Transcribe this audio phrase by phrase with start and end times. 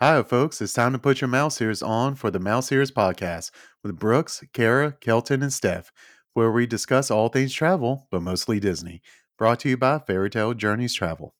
[0.00, 0.60] Hi, folks.
[0.60, 3.50] It's time to put your mouse ears on for the Mouse Ears podcast
[3.82, 5.90] with Brooks, Kara, Kelton, and Steph,
[6.34, 9.02] where we discuss all things travel, but mostly Disney.
[9.36, 11.34] Brought to you by Fairy Tale Journeys Travel.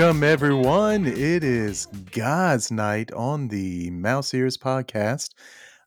[0.00, 1.06] Welcome everyone.
[1.06, 5.34] It is guys' night on the Mouse Ears podcast.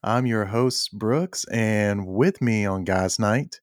[0.03, 3.59] I'm your host, Brooks, and with me on guys' night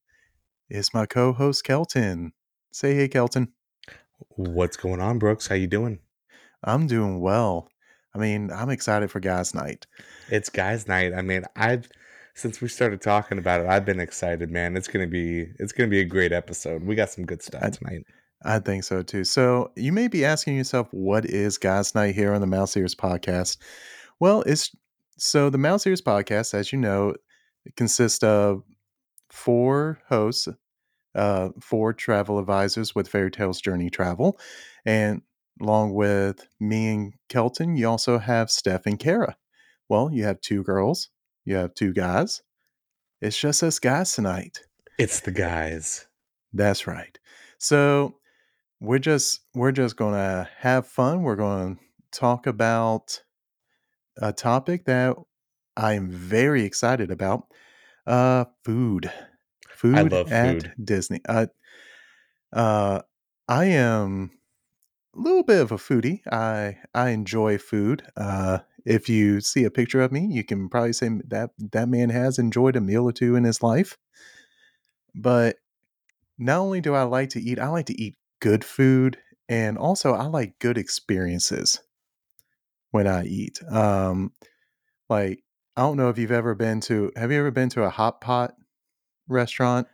[0.68, 2.32] is my co-host Kelton.
[2.72, 3.52] Say hey, Kelton.
[4.30, 5.46] What's going on, Brooks?
[5.46, 6.00] How you doing?
[6.64, 7.68] I'm doing well.
[8.12, 9.86] I mean, I'm excited for guys' night.
[10.30, 11.14] It's guys' night.
[11.14, 11.88] I mean, I've
[12.34, 14.76] since we started talking about it, I've been excited, man.
[14.76, 16.82] It's gonna be it's gonna be a great episode.
[16.82, 18.04] We got some good stuff I- tonight.
[18.42, 19.24] I think so too.
[19.24, 22.94] So you may be asking yourself, what is Guys Night here on the Mouse Ears
[22.94, 23.58] podcast?
[24.18, 24.74] Well, it's
[25.18, 27.14] so the Mouse Ears podcast, as you know,
[27.66, 28.62] it consists of
[29.28, 30.48] four hosts,
[31.14, 34.38] uh, four travel advisors with Fairy Tales Journey Travel,
[34.86, 35.20] and
[35.60, 39.36] along with me and Kelton, you also have Steph and Kara.
[39.90, 41.10] Well, you have two girls,
[41.44, 42.42] you have two guys.
[43.20, 44.60] It's just us guys tonight.
[44.98, 46.06] It's the guys.
[46.54, 47.18] That's right.
[47.58, 48.14] So
[48.80, 51.22] we're just we're just gonna have fun.
[51.22, 51.76] We're gonna
[52.12, 53.22] talk about
[54.16, 55.16] a topic that
[55.76, 57.52] I'm very excited about.
[58.06, 59.12] Uh food.
[59.68, 60.74] Food love at food.
[60.82, 61.20] Disney.
[61.28, 61.46] Uh
[62.52, 63.02] uh
[63.48, 64.30] I am
[65.16, 66.20] a little bit of a foodie.
[66.32, 68.02] I I enjoy food.
[68.16, 72.10] Uh if you see a picture of me, you can probably say that that man
[72.10, 73.98] has enjoyed a meal or two in his life.
[75.14, 75.56] But
[76.38, 80.12] not only do I like to eat, I like to eat good food and also
[80.12, 81.80] I like good experiences
[82.90, 83.60] when I eat.
[83.70, 84.32] Um
[85.08, 85.42] like
[85.76, 88.20] I don't know if you've ever been to have you ever been to a hot
[88.20, 88.54] pot
[89.28, 89.86] restaurant?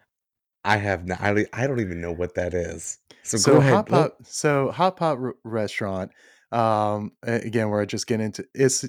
[0.64, 1.20] I have not.
[1.20, 2.98] I, li- I don't even know what that is.
[3.22, 3.72] So, So go ahead.
[3.72, 6.10] hot Let- pot so hot pot r- restaurant
[6.52, 8.84] um again where I just get into it's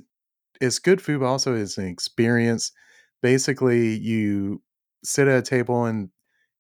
[0.62, 2.72] it's good food but also it's an experience.
[3.22, 4.62] Basically you
[5.04, 6.10] sit at a table and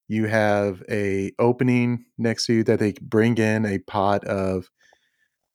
[0.07, 4.69] you have a opening next to you that they bring in a pot of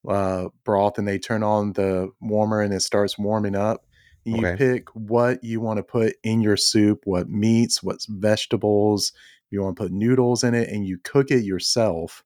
[0.08, 3.86] uh, broth and they turn on the warmer and it starts warming up.
[4.26, 4.58] And you Okay.
[4.58, 9.12] pick what you want to put in your soup, what meats, what vegetables.
[9.50, 12.24] You want to put noodles in it and you cook it yourself.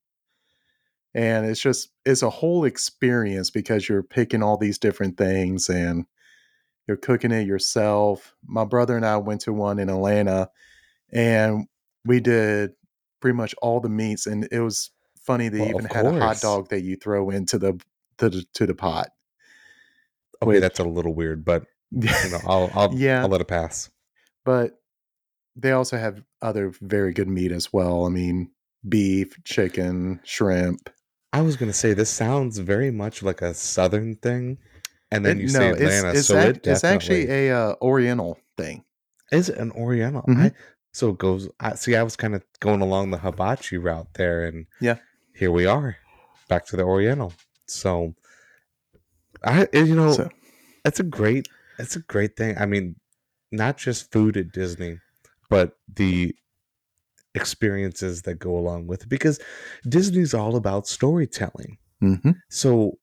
[1.15, 6.05] And it's just, it's a whole experience because you're picking all these different things and
[6.89, 8.35] you're cooking it yourself.
[8.47, 10.51] My brother and I went to one in Atlanta
[11.13, 11.67] and
[12.07, 12.73] we did
[13.21, 14.91] pretty much all the meats and it was
[15.21, 17.79] funny they Well, even had a hot dog that you throw into the
[18.19, 19.09] to the, to the pot.
[20.43, 23.23] okay, which- that's a little weird, but you know, I'll I'll, Yeah.
[23.23, 23.91] I'll let it pass.
[24.45, 24.81] but
[25.59, 28.05] they also have other very good meat as well.
[28.05, 28.51] I mean,
[28.87, 30.91] beef, chicken, shrimp.
[31.33, 34.59] I was gonna say this sounds very much like a southern thing,
[35.11, 37.75] and then It- you say Atlanta, it's, it's, so act- it it's actually a uh,
[37.83, 38.85] Oriental thing.
[39.33, 40.23] Is it an Oriental?
[40.29, 40.37] Mhm.
[40.39, 40.53] I
[40.97, 41.47] so it goes.
[41.61, 41.95] I see.
[41.95, 44.97] I was kind of going along the hibachi route there, and Yeah.
[45.35, 45.99] here we are,
[46.49, 47.35] back to the Oriental.
[47.67, 48.15] So,
[49.45, 50.31] I you know So
[50.87, 51.49] it's a great
[51.79, 52.57] it's a great thing.
[52.59, 52.97] I mean,
[53.53, 54.99] not just food at Disney,
[55.51, 56.35] but the
[57.35, 59.39] experiences that go along with it, because
[59.87, 61.77] Disney's all about storytelling.
[62.03, 62.41] mhm.
[62.49, 62.99] So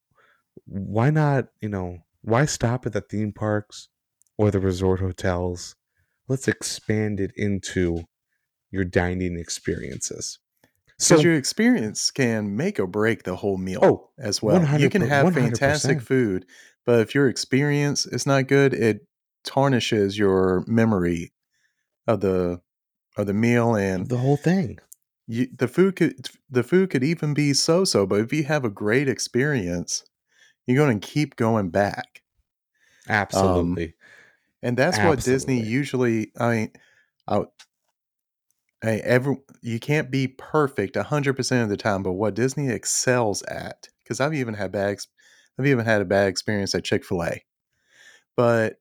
[0.65, 3.89] why not, you know, why stop at the theme parks
[4.37, 5.75] or the resort hotels?
[6.27, 8.03] Let's expand it into
[8.71, 10.39] your dining experiences.
[10.99, 14.63] So, because your experience can make or break the whole meal oh, as well.
[14.79, 16.01] You can have fantastic 100%.
[16.01, 16.45] food,
[16.85, 19.05] but if your experience is not good, it
[19.43, 21.33] tarnishes your memory
[22.07, 22.61] of the
[23.17, 24.79] of the meal and the whole thing.
[25.27, 28.05] you, the food could the food could even be so so.
[28.05, 30.03] But if you have a great experience,
[30.65, 32.21] you're going to keep going back.
[33.07, 33.93] Um, Absolutely.
[34.63, 36.31] And that's what Disney usually.
[36.39, 36.71] I mean,
[37.27, 37.43] I,
[38.83, 43.43] I every you can't be perfect hundred percent of the time, but what Disney excels
[43.43, 44.97] at, because I've even had bad,
[45.59, 47.43] I've even had a bad experience at Chick Fil A,
[48.35, 48.79] but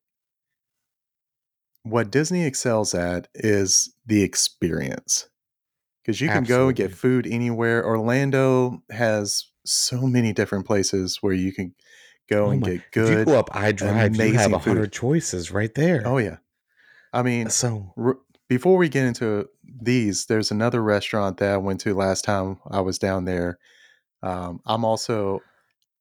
[1.84, 5.28] what Disney excels at is the experience,
[6.02, 7.84] because you can go and get food anywhere.
[7.84, 11.74] Orlando has so many different places where you can
[12.28, 13.26] go Oh and my- get if you good.
[13.26, 16.02] go up I Drive, you have a hundred choices right there.
[16.06, 16.36] Oh yeah,
[17.12, 21.80] I mean, So R- before we get into these, there's another restaurant that I went
[21.80, 23.58] to last time I was down there.
[24.22, 25.40] Um, I'm also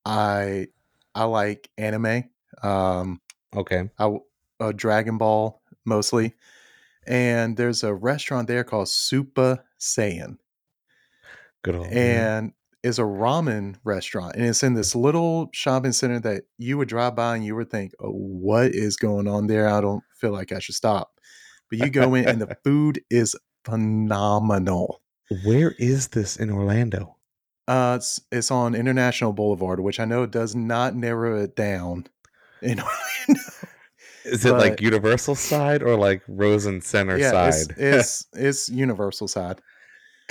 [0.04, 0.68] I
[1.14, 2.24] I like anime.
[2.62, 3.20] Um,
[3.54, 3.90] Okay.
[3.98, 4.16] I
[4.60, 6.34] uh, Dragon Ball mostly,
[7.06, 10.38] and there's a restaurant there called Super Saiyan,
[11.62, 16.44] Good old and is a ramen restaurant, and it's in this little shopping center that
[16.58, 19.68] you would drive by and you would think, "Oh, what is going on there?
[19.68, 21.12] I don't feel like I should stop."
[21.70, 25.00] But you go in, and the food is phenomenal.
[25.44, 27.16] Where is this in Orlando?
[27.68, 32.06] Uh, it's it's on International Boulevard, which I know does not narrow it down
[32.60, 32.80] in
[33.28, 33.42] Orlando.
[34.24, 37.74] Is it like Universal side or like Rosen Center yeah, it's, side?
[37.78, 39.60] it's it's Universal side.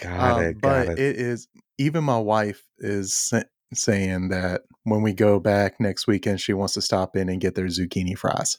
[0.02, 0.62] got Um, it.
[0.62, 1.00] Got but it.
[1.00, 1.48] it is
[1.82, 3.44] even my wife is sa-
[3.74, 7.56] saying that when we go back next weekend, she wants to stop in and get
[7.56, 8.58] their zucchini fries.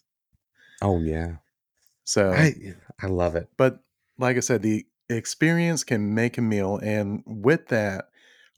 [0.80, 1.36] oh yeah.
[2.04, 2.54] So, I
[3.00, 3.48] I love it.
[3.56, 3.78] but
[4.18, 8.06] like I said, the experience can make a meal, and with that,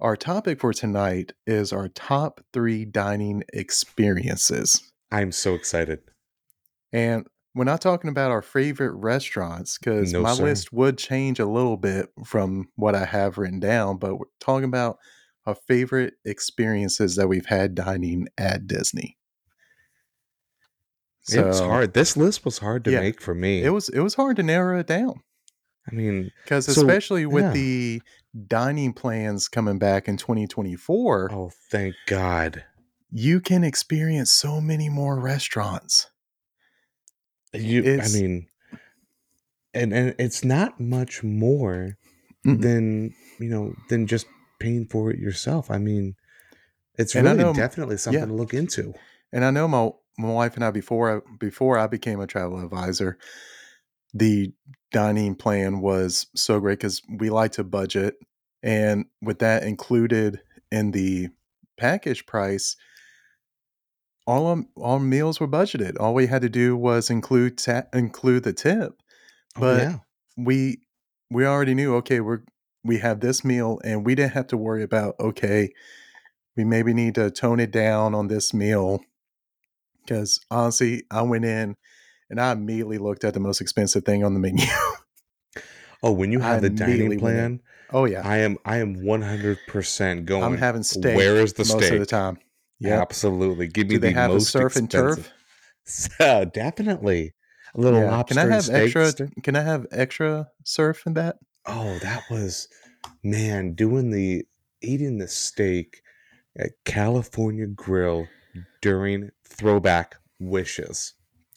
[0.01, 4.91] our topic for tonight is our top three dining experiences.
[5.13, 6.01] I'm so excited.
[6.93, 10.45] And we're not talking about our favorite restaurants because No, my sir.
[10.45, 14.65] list would change a little bit from what I have written down, but we're talking
[14.65, 14.99] about
[15.47, 19.17] our favorite experiences that we've had dining at Disney.
[21.33, 21.95] it was hard.
[21.95, 23.63] This list was hard to yeah, make for me.
[23.63, 25.23] It was it was hard to narrow it down
[25.91, 27.53] I mean, because So, especially with yeah.
[27.53, 28.03] the
[28.47, 32.65] dining plans coming back in 2024, oh thank God.
[33.11, 36.11] you can experience so many more restaurants.
[37.55, 38.49] You I mean
[39.73, 41.97] and and it's not much more
[42.47, 42.61] Mm-mm.
[42.61, 44.27] than you know than just
[44.61, 45.71] paying for it yourself.
[45.71, 46.15] I mean,
[46.97, 48.27] it's And really know- definitely something yeah.
[48.27, 48.95] to look into.
[49.33, 52.63] And I know my my wife and I before I, before I became a travel
[52.63, 53.19] advisor,
[54.13, 54.53] the
[54.93, 58.15] dining plan was so great because we like to budget,
[58.63, 60.41] and with that included
[60.71, 61.29] in the
[61.77, 62.77] package price,
[64.27, 65.97] all all meals were budgeted.
[66.01, 68.95] All we had to do was include ta- include the tip.
[69.57, 69.99] Oh, But yeah.
[70.37, 70.79] we
[71.31, 72.43] we already knew okay we're
[72.85, 75.73] we have this meal and we didn't have to worry about okay
[76.57, 79.01] we maybe need to tone it down on this meal
[80.05, 81.77] because honestly i went in
[82.29, 84.67] and i immediately looked at the most expensive thing on the menu
[86.03, 87.61] Oh, when you I have the dining plan,
[87.91, 90.45] oh yeah I am I am one hundred percent going.
[90.45, 91.93] i'm having steak Where is the most steak?
[91.95, 92.39] of the time
[92.81, 93.69] yeah Absolutely.
[93.69, 95.31] Give me do they the have a most surf and turf
[95.85, 97.35] So, definitely.
[97.75, 98.11] A little yeah.
[98.11, 99.43] lobster can i have extra steak.
[99.43, 101.37] can i have extra surf in that
[101.67, 102.69] Oh, that was
[103.23, 104.45] man doing the
[104.83, 106.03] eating the steak
[106.59, 108.29] at California Grill
[108.83, 111.15] during throwback wishes.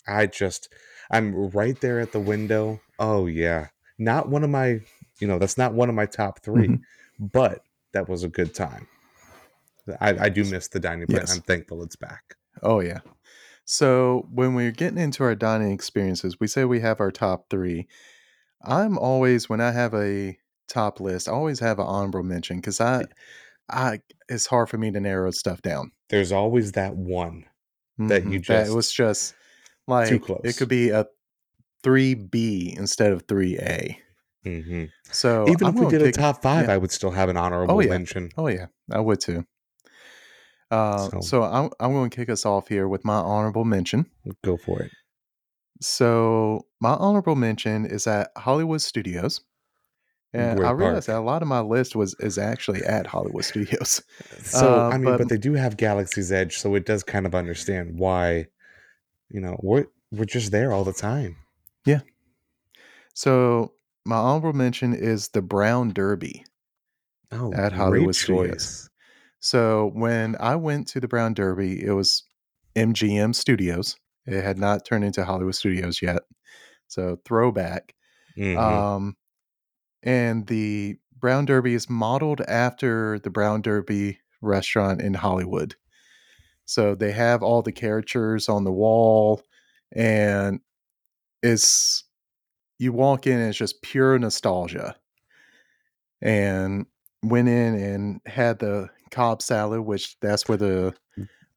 [0.07, 0.69] I just
[1.11, 2.79] I'm right there at the window.
[2.99, 3.67] Oh yeah.
[3.99, 4.79] Not one of my,
[5.19, 6.79] you know, that's not one of my top 3, Mhm.
[7.19, 7.63] but
[7.93, 8.87] that was a good time.
[10.01, 11.21] I, I do miss the dining plan.
[11.21, 11.35] Yes.
[11.35, 12.35] I'm thankful it's back.
[12.63, 12.99] Oh yeah.
[13.65, 17.87] So when we're getting into our dining experiences, we say we have our top three.
[18.63, 20.37] I'm always when I have a
[20.67, 23.03] top list, I always have an honorable mention because I,
[23.69, 23.99] I
[24.29, 25.91] it's hard for me to narrow stuff down.
[26.09, 27.45] There's always that one.
[27.99, 28.43] That you Mhm.
[28.43, 29.35] just- it was just
[29.87, 30.57] like it close.
[30.57, 31.05] could be a
[31.83, 33.99] three B instead of three A.
[34.43, 36.73] hmm So Even I'm if we did a top five, yeah.
[36.73, 37.89] I would still have an honorable yeah.
[37.89, 38.29] mention.
[38.37, 39.45] Oh yeah, I would too.
[40.71, 44.05] Uh, So- so I'm I'm going to kick us off here with my honorable mention.
[44.43, 44.91] Go for it.
[45.81, 49.41] So my honorable mention is at Hollywood Studios.
[50.33, 51.15] And Great I realized park.
[51.15, 54.01] that a lot of my list was is actually at Hollywood Studios.
[54.41, 57.25] So Uh, I mean, but, but- they do have Galaxy's Edge, so it does kind
[57.25, 58.47] of understand why,
[59.29, 61.37] you know, we're we're just there all the time.
[61.85, 62.01] Yeah.
[63.13, 63.73] So
[64.05, 66.45] my honorable mention is the Brown Derby.
[67.31, 68.89] Oh, At Hollywood Studios.
[69.39, 72.23] So when I went to the Brown Derby, it was
[72.75, 73.95] MGM Studios.
[74.25, 76.23] It had not turned into Hollywood Studios yet.
[76.87, 77.95] So throwback.
[78.37, 78.57] Mhm.
[78.57, 79.17] Um,
[80.03, 85.75] and the Brown Derby is modeled after the Brown Derby restaurant in Hollywood.
[86.65, 89.41] So they have all the characters on the wall,
[89.93, 90.59] and
[91.43, 92.03] it's
[92.79, 94.97] you walk in and it's just pure nostalgia.
[96.21, 96.85] And
[97.23, 100.93] went in and had the Cobb salad, which that's where the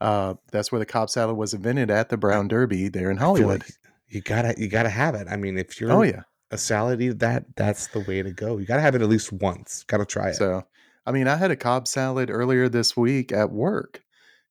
[0.00, 3.60] uh, that's where the Cobb salad was invented at the Brown Derby there in Hollywood.
[3.60, 3.70] like
[4.08, 5.26] you gotta you gotta have it.
[5.30, 6.22] I mean, if you're Oh yeah.
[6.50, 8.58] a salad eater, that that's the way to go.
[8.58, 9.84] You gotta have it at least once.
[9.86, 10.34] Gotta try it.
[10.36, 10.64] So,
[11.06, 14.02] I mean, I had a Cobb salad earlier this week at work,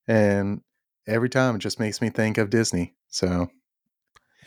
[0.07, 0.61] and
[1.07, 2.95] every time it just makes me think of Disney.
[3.07, 3.49] So,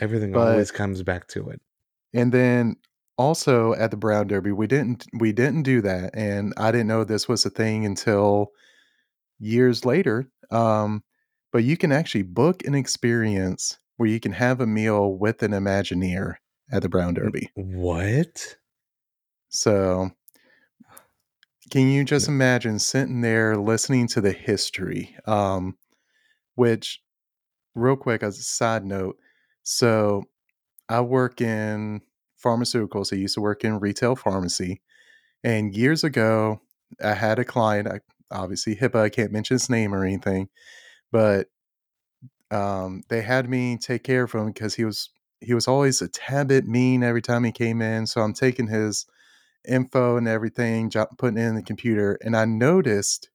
[0.01, 1.61] Everything but- always comes back to it.
[2.15, 2.77] and then
[3.19, 7.05] also at the Brown Derby, we didn't we didn't do that, and I didn't know
[7.05, 8.49] this was a thing until
[9.39, 10.29] years later.
[10.51, 11.03] Um,
[11.53, 15.53] but you can actually book an experience where you can have a meal with an
[15.53, 16.37] Imagineer
[16.71, 17.51] at the Brown Derby.
[17.55, 18.57] What?
[19.51, 20.11] So,
[21.71, 25.15] can you just imagine sitting there listening to the history?
[25.27, 25.77] Um,
[26.55, 27.03] which,
[27.75, 29.17] real quick, as a side note,
[29.63, 30.25] so
[30.89, 32.01] I work in
[32.43, 33.13] pharmaceuticals.
[33.13, 34.81] I used to work in retail pharmacy.
[35.45, 36.61] And years ago,
[37.03, 40.49] I had a client, I, obviously HIPAA, I can't mention his name or anything,
[41.11, 41.49] but
[42.51, 46.09] um, they had me take care of him because he was he was always a
[46.09, 48.07] tad bit mean every time he came in.
[48.07, 49.07] So I'm taking his
[49.67, 53.31] info and everything, putting it in the computer, and I noticed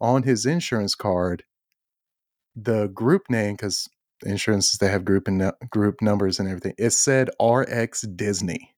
[0.00, 1.44] on his insurance card
[2.56, 3.88] the group name because
[4.24, 6.74] insurances they have group and nu- group numbers and everything.
[6.78, 8.74] It said RX Disney,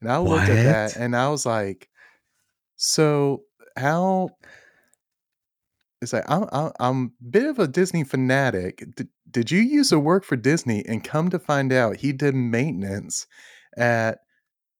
[0.00, 1.88] and I looked at that and I was like,
[2.76, 3.42] so
[3.76, 4.30] how?
[6.02, 8.84] It's like I'm I'm, I'm a bit of a Disney fanatic.
[8.94, 12.34] Did, did you used to work for Disney and come to find out he did
[12.34, 13.26] maintenance
[13.76, 14.18] at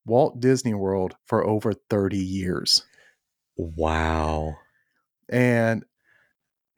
[0.06, 2.85] Walt Disney World for over 30 years?
[3.56, 4.56] Wow.
[5.28, 5.85] And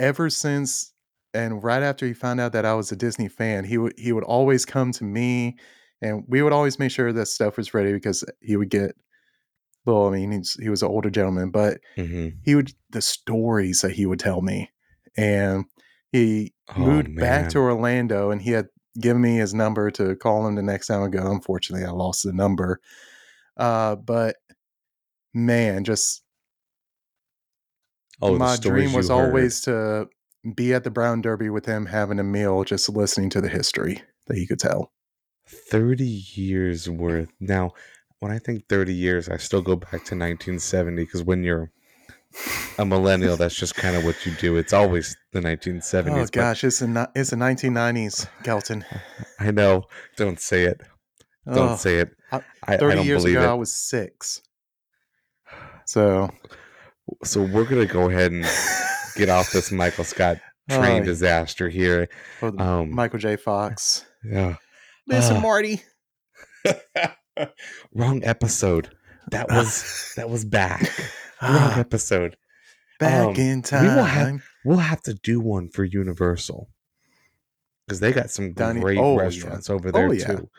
[0.00, 0.92] ever since
[1.35, 4.12] and right after he found out that I was a Disney fan, he would he
[4.12, 5.58] would always come to me
[6.02, 8.97] and we would always make sure that stuff was ready because he would get
[9.87, 13.82] well, I mean, he's, he was an older gentleman, but hmm he would the stories
[13.82, 14.70] that he would tell me.
[15.16, 15.66] And
[16.12, 17.58] he Oh moved back to.
[17.58, 18.68] Orlando and he had
[19.00, 21.30] given me his number to call him the next time I go.
[21.30, 22.80] Unfortunately, I lost the number.
[23.56, 24.37] Uh, but
[25.35, 26.25] man, just
[28.20, 29.50] Oh, my dream was you heard.
[29.50, 30.08] always to
[30.55, 34.02] be at the Brown Derby with him having a meal, just listening to the history
[34.26, 34.93] that he could tell.
[35.49, 37.31] 30 years worth.
[37.40, 37.73] Now,
[38.21, 41.71] when I think 30 years, I still go back to 1970 because when you're
[42.78, 44.57] a millennial, that's just kind of what you do.
[44.57, 46.11] It's always the 1970s.
[46.11, 48.85] Oh gosh, it's the it's the 1990s, Kelton.
[49.40, 49.85] I know.
[50.17, 50.81] Don't say it.
[51.47, 52.11] Don't Oh, say it.
[52.31, 54.43] I- I, I 30 don't years believe ago, I was six.
[55.87, 56.28] So
[57.25, 58.45] So we're gonna go ahead and
[59.18, 60.38] get off this Michael Scott
[60.70, 62.08] train Oh, disaster here.
[62.42, 63.37] oh, Um, Michael J.
[63.37, 64.04] Fox.
[64.25, 64.56] Yeah.
[65.06, 65.40] Listen, Ah.
[65.40, 65.82] Marty.
[67.94, 68.90] Wrong episode.
[69.30, 70.82] That was that was back.
[71.42, 72.37] Wrong Ah, episode.
[72.98, 74.42] back um, in we will have- time.
[74.64, 76.68] We'll have to do one for Universal
[77.87, 79.22] because they got some great oh, yeah.
[79.22, 80.26] restaurants over there Oh, yeah.
[80.26, 80.50] too.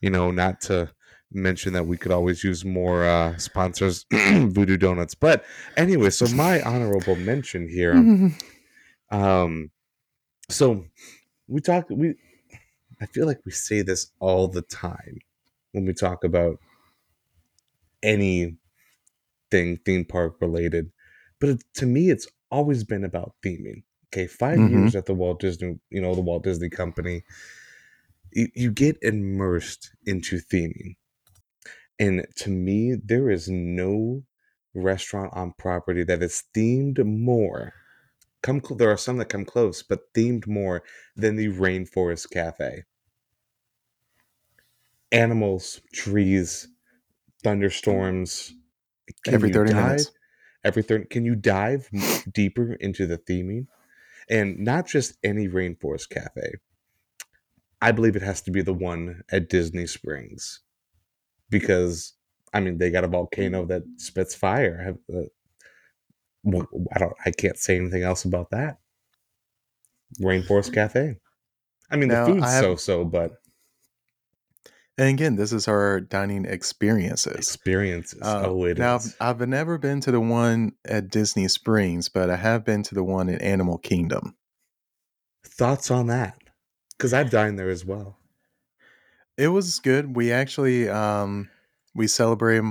[0.00, 0.90] You know, not to
[1.32, 5.14] mention that we could always use more uh, sponsors, Voodoo Donuts.
[5.14, 5.44] But
[5.76, 8.10] anyway, so my honorable mention here.
[9.10, 9.70] Um,
[10.50, 10.86] so
[11.48, 11.86] we talk.
[11.90, 12.16] We
[13.00, 15.18] I feel like we say this all the time
[15.72, 16.58] when we talk about
[18.02, 18.58] anything
[19.52, 20.90] theme park related,
[21.40, 23.82] but it, to me, it's always been about theming.
[24.08, 24.70] Okay, 5 Mhm.
[24.70, 27.22] years at the Walt Disney, you know, the Walt Disney Company,
[28.32, 30.96] you, you get immersed into theming,
[31.98, 34.22] and to me, there is no
[34.74, 37.72] restaurant on property that is themed more.
[38.42, 40.82] Come, cl- there are some that come close, but themed more
[41.16, 42.84] than the Rainforest Cafe.
[45.10, 46.68] Animals, trees,
[47.42, 48.52] thunderstorms.
[49.24, 50.10] Can Every 30 dive- minutes.
[50.64, 51.06] Every thirty.
[51.06, 51.88] Can you dive
[52.32, 53.68] deeper into the theming,
[54.28, 56.54] and not just any Rainforest Cafe?
[57.80, 60.60] I believe it has to be the one at Disney Springs,
[61.50, 62.14] because
[62.52, 64.78] I mean they got a volcano that spits fire.
[64.82, 65.28] Have, uh,
[66.94, 67.12] I don't.
[67.26, 68.78] I can't say anything else about that.
[70.20, 71.16] Rainforest Cafe.
[71.90, 73.32] I mean, Now, the food's have- so-so, but
[74.98, 77.34] And again, this is our dining experiences.
[77.36, 78.20] experiences.
[78.22, 78.78] Uh, oh, it is.
[78.78, 82.82] now, I've, I've never been to the one at Disney Springs, but I have been
[82.84, 84.36] to the one in Animal Kingdom.
[85.46, 86.36] Thoughts on that?
[86.96, 88.17] Because I've dined there as well.
[89.38, 90.16] It was good.
[90.16, 91.48] We actually um,
[91.94, 92.64] we celebrated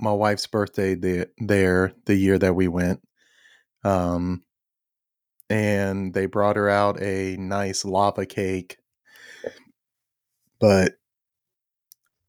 [0.00, 3.00] my wife's birthday the, there the year that we went,
[3.84, 4.42] um,
[5.50, 8.78] and they brought her out a nice lava cake.
[10.60, 10.92] But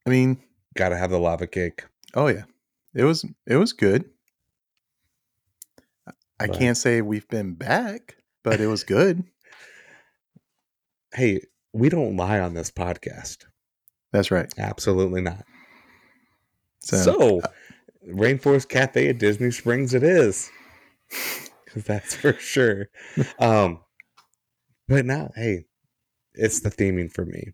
[0.06, 0.42] I mean,
[0.75, 1.86] Got to have the lava cake.
[2.15, 2.44] oh yeah,
[2.96, 4.06] it was it was good.
[6.39, 9.24] I But- can't say we've been back, but it was good.
[11.13, 11.39] Hey,
[11.72, 13.46] we don't lie on this podcast.
[14.15, 14.51] That's right.
[14.57, 15.43] Absolutely not.
[16.79, 17.41] So, So,
[18.07, 20.50] Rainforest Cafe at Disney Springs, it is.
[21.65, 22.88] 'Cause that's for sure.
[23.39, 23.81] Um,
[24.88, 25.65] but now, hey,
[26.34, 27.51] it's the theming for me.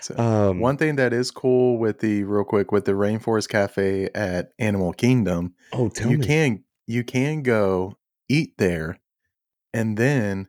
[0.00, 4.10] So Um, one thing that is cool with the real quick with the Rainforest Cafe
[4.14, 6.26] at Animal Kingdom, oh, tell you me.
[6.26, 7.94] can you can go
[8.28, 8.98] eat there,
[9.72, 10.48] and then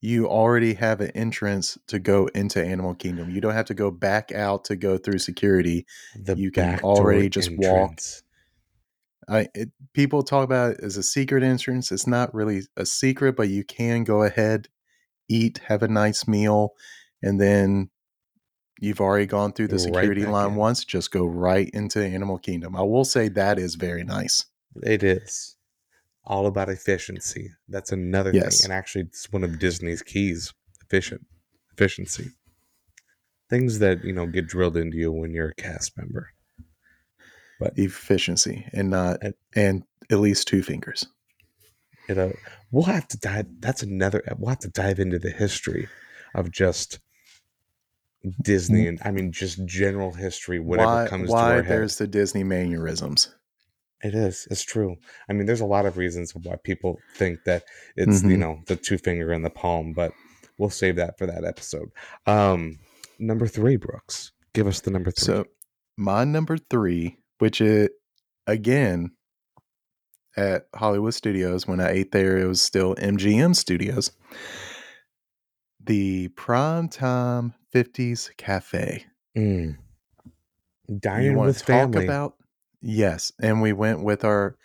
[0.00, 3.30] you already have an entrance to go into Animal Kingdom.
[3.30, 5.86] You don't have to go back out to go through security.
[6.14, 8.00] the you can already just walk.
[9.28, 11.90] I it, people talk about it as a secret entrance.
[11.90, 14.68] It's not really a secret, but you can go ahead,
[15.28, 16.74] eat, have a nice meal,
[17.22, 17.90] and then
[18.80, 20.56] you've already gone through the security line in.
[20.56, 20.84] once.
[20.84, 22.76] Just go right into Animal Kingdom.
[22.76, 24.46] I will say that is very nice.
[24.76, 25.57] It is
[26.28, 27.50] all about efficiency.
[27.68, 28.60] That's another Yes.
[28.60, 31.26] thing, and actually, it's one of Disney's keys: efficient
[31.72, 32.30] efficiency.
[33.50, 36.30] Things that you know get drilled into you when you're a cast member.
[37.58, 41.06] But efficiency and not And- and at least two fingers.
[42.08, 42.32] You know,
[42.70, 43.46] we'll have to dive.
[43.60, 44.22] That's another.
[44.38, 45.88] We'll have to dive into the history
[46.34, 47.00] of just
[48.42, 48.88] Disney, mm-hmm.
[48.88, 50.58] and I mean just general history.
[50.58, 51.70] Whatever why comes why to our head.
[51.70, 53.34] there's the Disney mannerisms.
[54.02, 54.46] It is.
[54.50, 54.96] It's true.
[55.28, 57.64] I mean, there's a lot of reasons why people think that
[57.96, 58.38] it's you Mhm.
[58.38, 60.12] know the two finger in the palm, but
[60.56, 61.90] we'll save that for that episode.
[62.26, 62.78] Um,
[63.18, 65.24] number three, Brooks, give us the number three.
[65.24, 65.46] So
[65.96, 67.88] my number three, which is
[68.46, 69.10] again
[70.36, 74.12] at Hollywood Studios, when I ate there, it was still MGM Studios.
[75.80, 79.04] The Primetime 50s Cafe.
[79.36, 79.76] Mm.
[80.88, 82.04] you Dining with to talk family.
[82.04, 82.34] about?
[82.80, 83.32] Yes.
[83.40, 84.56] And we went with our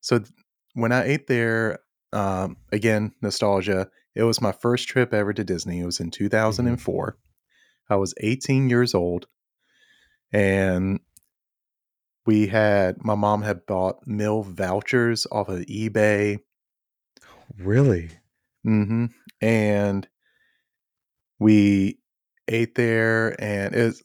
[0.00, 0.30] so th-
[0.74, 1.80] when I ate there,
[2.12, 3.90] um, again, nostalgia.
[4.14, 5.80] It was my first trip ever to Disney.
[5.80, 7.16] It was in 2004.
[7.90, 9.26] I was 18 years old.
[10.32, 11.00] And
[12.26, 16.38] we had my mom had bought meal vouchers off of eBay.
[17.58, 18.10] really?
[18.64, 19.06] hmm
[19.40, 20.06] And
[21.38, 21.98] we
[22.48, 24.02] ate there and it's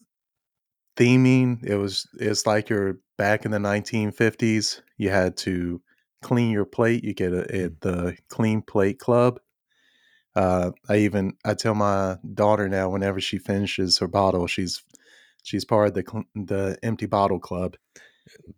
[0.97, 1.63] theming.
[1.63, 4.81] It was it's like you're back in the 1950s.
[4.97, 5.81] You had to
[6.21, 7.03] clean your plate.
[7.03, 9.39] You get a, at the clean plate club.
[10.35, 14.83] Uh, I even I tell my daughter now whenever she finishes her bottle, she's
[15.43, 17.75] she's part of the the empty bottle club.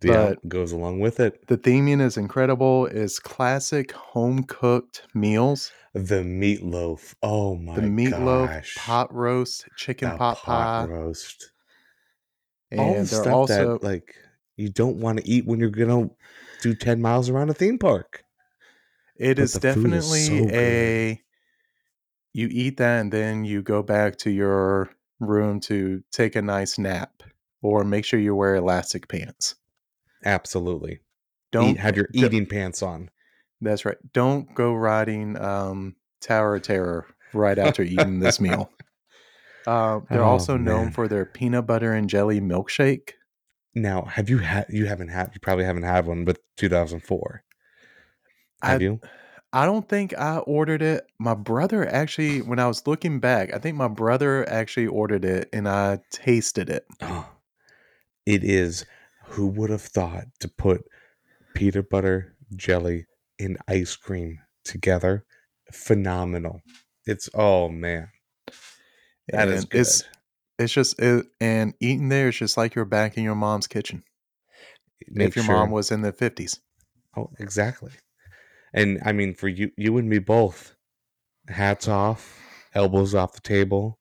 [0.02, 1.48] Yeah, But- goes along with it.
[1.48, 2.86] The theming is incredible.
[2.86, 5.72] It's classic home cooked meals.
[5.94, 7.16] The meatloaf.
[7.24, 8.76] Oh my the meatloaf, gosh.
[8.76, 11.52] pot roast, chicken The pot, pie, roast.
[12.72, 14.16] and All the stuff also that like
[14.58, 16.10] you don't want to eat when you're gonna
[16.62, 18.24] do ten miles around a theme park.
[19.18, 21.22] It But is food is definitely so a.
[22.34, 24.90] You eat that and then you go back to your
[25.20, 27.24] room to take a nice nap,
[27.62, 29.56] or make sure you wear elastic pants.
[30.26, 31.00] Absolutely.
[31.52, 33.10] Don't Eat, have your eating pants on.
[33.62, 33.98] That's right.
[34.14, 38.72] Don't go riding um, Tower of Terror right after eating this meal.
[39.68, 40.92] Uh, they're Oh, also known man.
[40.92, 43.14] for their peanut butter and jelly milkshake.
[43.76, 44.68] Now, have you had?
[44.70, 45.32] You haven't had.
[45.34, 47.44] You probably haven't had one, but 2004.
[48.64, 49.00] Have I- you?
[49.54, 51.06] I don't think I ordered it.
[51.18, 55.48] My brother actually, when I was looking back, I think my brother actually ordered it
[55.54, 56.86] and I tasted it.
[57.00, 57.30] Oh,
[58.26, 58.86] it is.
[59.28, 60.84] Who would have thought to put
[61.54, 63.06] peanut butter, jelly,
[63.40, 65.24] and ice cream together?
[65.72, 66.62] Phenomenal.
[67.06, 68.10] It's oh man,
[69.30, 69.82] that is And good.
[69.82, 70.04] It's
[70.60, 74.04] it's just it, and eating there is just like you're back in your mom's kitchen.
[75.10, 76.60] Make if your sure- mom was in the fifties.
[77.18, 77.92] Oh, exactly.
[78.74, 80.74] And I mean, for you, you and me both.
[81.48, 82.38] Hats off,
[82.74, 84.00] elbows off the table.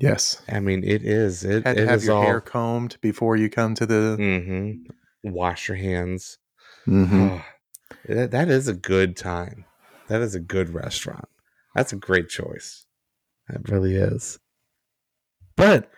[0.00, 0.42] Yes.
[0.48, 1.44] I mean, it is.
[1.44, 2.22] It, Had it have is your all.
[2.22, 5.30] hair combed before you come to the Mm-hmm.
[5.32, 6.38] Wash your hands.
[6.86, 7.40] Mhm.
[7.40, 7.46] Ah,
[8.08, 9.64] that, that is a good time.
[10.08, 11.28] That is a good restaurant.
[11.74, 12.86] That's a great choice.
[13.48, 14.38] That really is.
[15.56, 15.90] But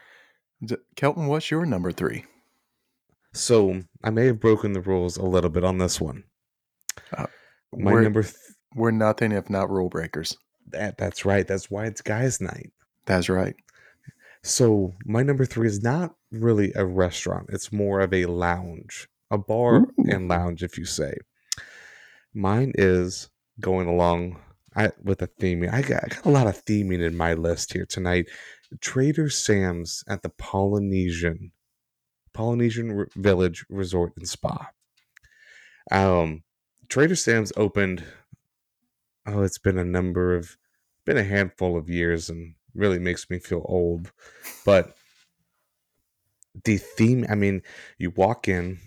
[0.64, 2.24] D- Kelton, what's your number three?
[3.34, 6.24] so I may have broken the rules a little bit on this one.
[7.16, 7.26] Uh,
[7.72, 8.34] my we're, number th-
[8.74, 10.36] we're nothing if not rule breakers.
[10.70, 11.46] that that's right.
[11.46, 12.72] That's why it's guys' night.
[13.06, 13.54] That's right.
[14.42, 17.50] So my number three is not really a restaurant.
[17.50, 19.94] It's more of a lounge, a bar Ooh.
[20.06, 21.14] and lounge, if you say.
[22.34, 23.28] Mine is
[23.60, 24.40] going along
[24.76, 25.72] I, with a theming.
[25.72, 28.28] I got, I got a lot of theming in my list here tonight.
[28.80, 31.52] Trader Sam's at the Polynesian
[32.32, 34.70] Polynesian Village Resort and Spa.
[35.90, 36.44] Um,
[36.88, 38.04] Trader Sam's opened.
[39.26, 40.56] Oh, it's been a number of,
[41.04, 44.12] been a handful of years, and really makes me feel old.
[44.64, 44.96] But
[46.64, 47.62] the theme, I mean,
[47.98, 48.78] you walk in,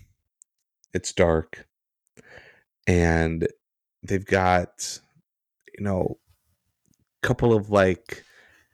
[0.94, 1.66] it's dark,
[2.86, 3.46] and
[4.02, 4.98] they've got,
[5.76, 6.18] you know,
[7.22, 8.24] couple of like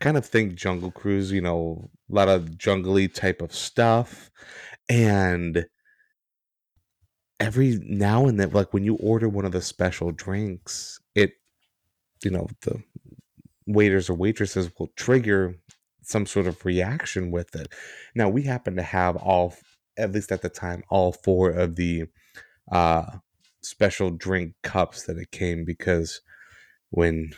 [0.00, 4.30] kind of think Jungle Cruise, you know, a lot of jungly type of stuff.
[4.88, 5.66] And
[7.40, 11.32] every now and then, like when you order one of the special drinks, it,
[12.22, 12.82] you know, the
[13.66, 15.56] waiters or waitresses will trigger
[16.02, 17.68] some sort of reaction with it.
[18.14, 19.54] Now, we happen to have all,
[19.98, 22.04] at least at the time, all four of the
[22.72, 23.18] uh,
[23.62, 26.22] special drink cups that it came because
[26.90, 27.32] when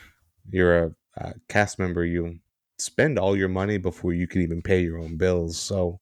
[0.49, 2.39] you're a, a cast member, you
[2.81, 5.57] spend all your money before you can even pay your own bills.
[5.57, 5.99] So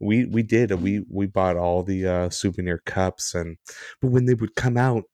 [0.00, 3.56] we we did we we bought all the uh, souvenir cups and
[4.00, 5.04] but when they would come out,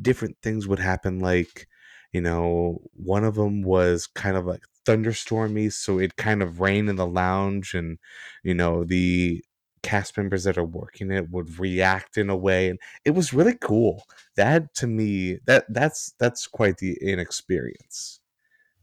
[0.00, 1.20] different things would happen.
[1.20, 1.68] Like
[2.12, 6.88] you know, one of them was kind of like thunderstormy, so it kind of rained
[6.88, 7.98] in the lounge, and
[8.42, 9.44] you know the
[9.82, 13.54] cast members that are working it would react in a way and it was really
[13.60, 14.02] cool
[14.34, 18.18] that to me that that's that's quite the inexperience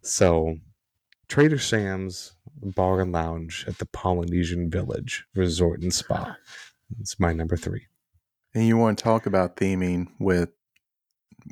[0.01, 0.55] so
[1.27, 6.35] trader sam's bar and lounge at the polynesian village resort and spa
[6.99, 7.87] it's my number three
[8.53, 10.49] And you want to talk about theming with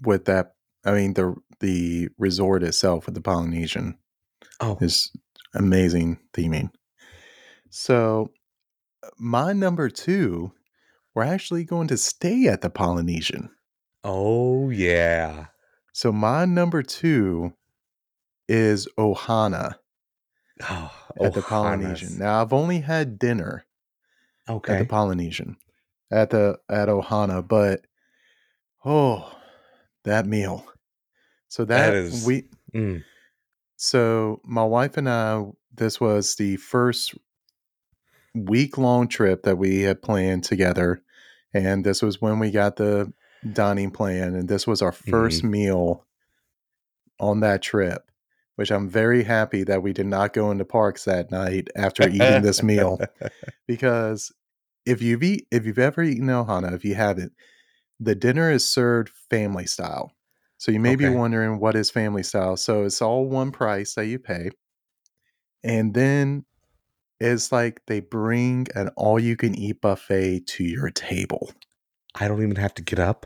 [0.03, 0.55] with that
[0.85, 3.97] I mean the the resort itself with the Polynesian
[4.59, 5.11] oh is
[5.53, 6.71] amazing theming.
[7.69, 8.31] So
[9.17, 10.51] my number two,
[11.13, 13.49] we're actually going to stay at the Polynesian.
[14.03, 15.47] oh yeah
[15.93, 17.53] So my number two
[18.47, 19.75] is Ohana
[20.69, 22.17] oh, at the Polynesian.
[22.19, 23.65] Now I've only had dinner
[24.49, 24.73] okay.
[24.73, 25.57] at the Polynesian
[26.11, 27.81] at the at Ohana, but
[28.85, 29.31] oh,
[30.03, 30.65] that meal.
[31.47, 33.03] So that, That is- we Mm.
[33.75, 35.43] so my wife and I
[35.75, 37.15] this was the first
[38.33, 41.03] week long trip that we had planned together
[41.53, 43.11] and this was when we got the
[43.51, 46.05] dining plan and this was our 1st meal
[47.19, 48.09] on that trip
[48.61, 52.43] which I'm very happy that we did not go into parks that night after eating
[52.43, 52.99] this meal.
[53.67, 54.31] Because
[54.85, 57.33] if you've eat if you've ever eaten ohana if you haven't
[57.99, 60.11] the dinner is served family style.
[60.59, 62.55] So you may be wondering what is family style.
[62.55, 64.51] So it's all one price that you pay.
[65.63, 66.45] And then
[67.19, 71.51] it's like they bring an all you can eat buffet to your table.
[72.13, 73.25] I don't even have to get up.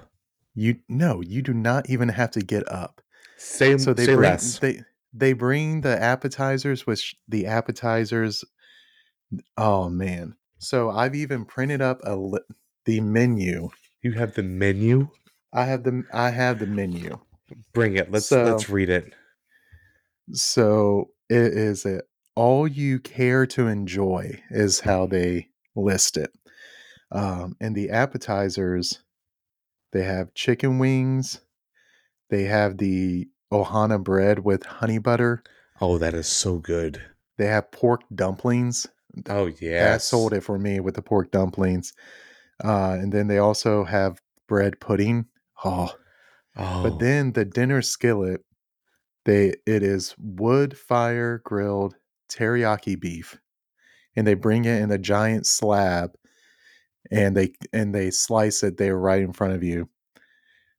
[0.54, 3.02] you no you do not even have to get up.
[3.36, 4.60] Say, so they say bring less.
[4.60, 4.80] they
[5.18, 8.44] they bring the appetizers which the appetizers
[9.58, 12.40] oh man so i've even printed up a li-
[12.86, 13.70] the menu
[14.02, 15.08] you have the menu.
[15.54, 17.18] i have the i have the menu
[17.74, 18.12] Bring it.
[18.12, 19.14] Let's So- let's read it.
[20.32, 22.04] so it is it
[22.36, 26.32] all you care to enjoy is how they list it
[27.12, 29.00] um, and the appetizers
[29.94, 31.40] they have chicken wings
[32.30, 35.44] they have the ohana bread with honey butter.
[35.82, 37.02] Oh, that is so good.
[37.38, 38.88] they have pork dumplings.
[39.30, 39.84] Oh yeah.
[39.92, 41.94] that sold it for me with the pork dumplings.
[42.64, 45.26] Uh, and then they also have bread pudding.
[45.64, 45.94] Oh
[46.58, 48.42] Oh, but then the dinner skillet
[49.26, 51.96] they it is wood fire grilled
[52.30, 53.38] teriyaki beef
[54.16, 56.12] and they bring it in a giant slab
[57.12, 59.90] and they and they slice it there right in front of you.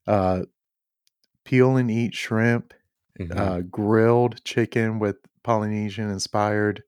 [0.06, 0.42] Uh
[1.46, 2.74] peel and eat shrimp
[3.18, 3.36] mhm.
[3.36, 6.82] uh grilled chicken with polynesian inspired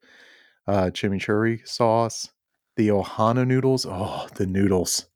[0.67, 2.29] uh chimichurri sauce
[2.77, 5.07] the ohana noodles oh the noodles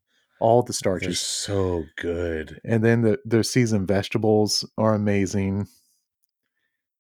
[0.43, 2.61] all the they're so good.
[2.65, 5.69] and then the their seasoned vegetables are amazing.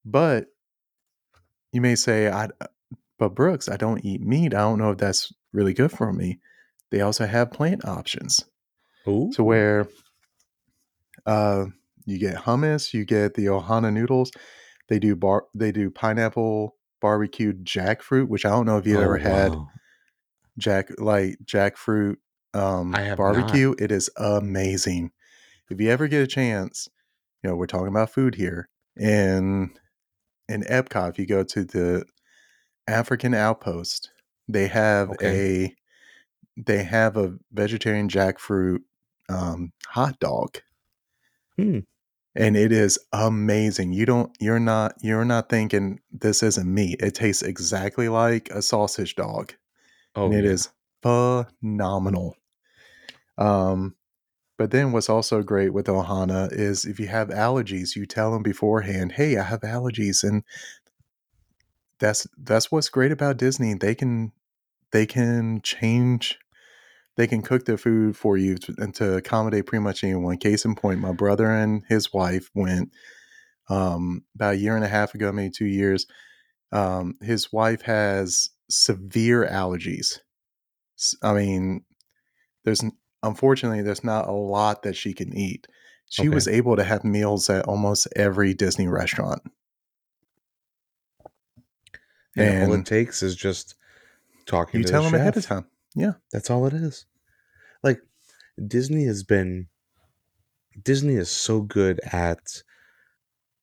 [0.04, 0.46] But
[1.72, 2.48] you may say, "I,
[3.18, 4.54] but Brooks, I don't eat meat.
[4.54, 6.38] I don't know if that's really good for me."
[6.92, 8.44] They also have plant options,
[9.08, 9.32] Ooh.
[9.34, 9.88] to where
[11.26, 11.66] uh,
[12.06, 14.32] you get hummus, you get the Ohana noodles.
[14.88, 19.00] They do bar, they do pineapple barbecued jackfruit, which I don't know if you've Oh,
[19.00, 19.56] ever had
[20.58, 22.16] jack like jackfruit
[22.54, 23.74] um, barbecue.
[23.78, 25.12] It is amazing.
[25.70, 26.88] If you ever get a chance,
[27.42, 28.68] you know we're talking about food here.
[28.96, 29.74] In
[30.48, 32.06] in Epcot, if you go to the
[32.88, 34.12] African Outpost,
[34.48, 35.22] they have Okay.
[35.22, 35.74] a
[36.56, 38.80] they have a vegetarian jackfruit
[39.30, 40.58] um, hot dog,
[41.56, 41.80] Hmm.
[42.34, 43.92] And it is amazing.
[43.92, 47.00] You don't you're not you're not thinking this isn't meat.
[47.00, 49.54] It tastes exactly like a sausage dog
[50.14, 50.50] Oh, and it yeah.
[50.52, 50.70] is
[51.02, 52.36] phenomenal.
[53.38, 53.96] Um,
[54.58, 58.42] but then what's also great with Ohana is if you have allergies, you tell them
[58.42, 60.44] beforehand, "Hey, I have allergies," and
[61.98, 63.74] that's that's what's great about Disney.
[63.74, 64.32] They can
[64.92, 66.38] they can change.
[67.16, 70.38] They can cook the food for you to, and to accommodate pretty much anyone.
[70.38, 72.90] Case in point, my brother and his wife went
[73.68, 76.06] um, about a year and a half ago, maybe two years,
[76.72, 80.18] Um, his wife has severe allergies.
[81.22, 81.84] I mean,
[82.64, 82.82] there's
[83.22, 85.66] unfortunately there's not a lot that she can eat.
[86.08, 86.34] She Okay.
[86.34, 89.42] was able to have meals at almost every Disney restaurant.
[92.36, 93.74] And, all it takes is just
[94.46, 95.66] talking You to tell the them ahead of time.
[95.94, 96.14] Yeah.
[96.30, 97.06] That's all it is.
[97.82, 98.02] Like
[98.68, 99.68] Disney has been
[100.82, 102.62] Disney is so good at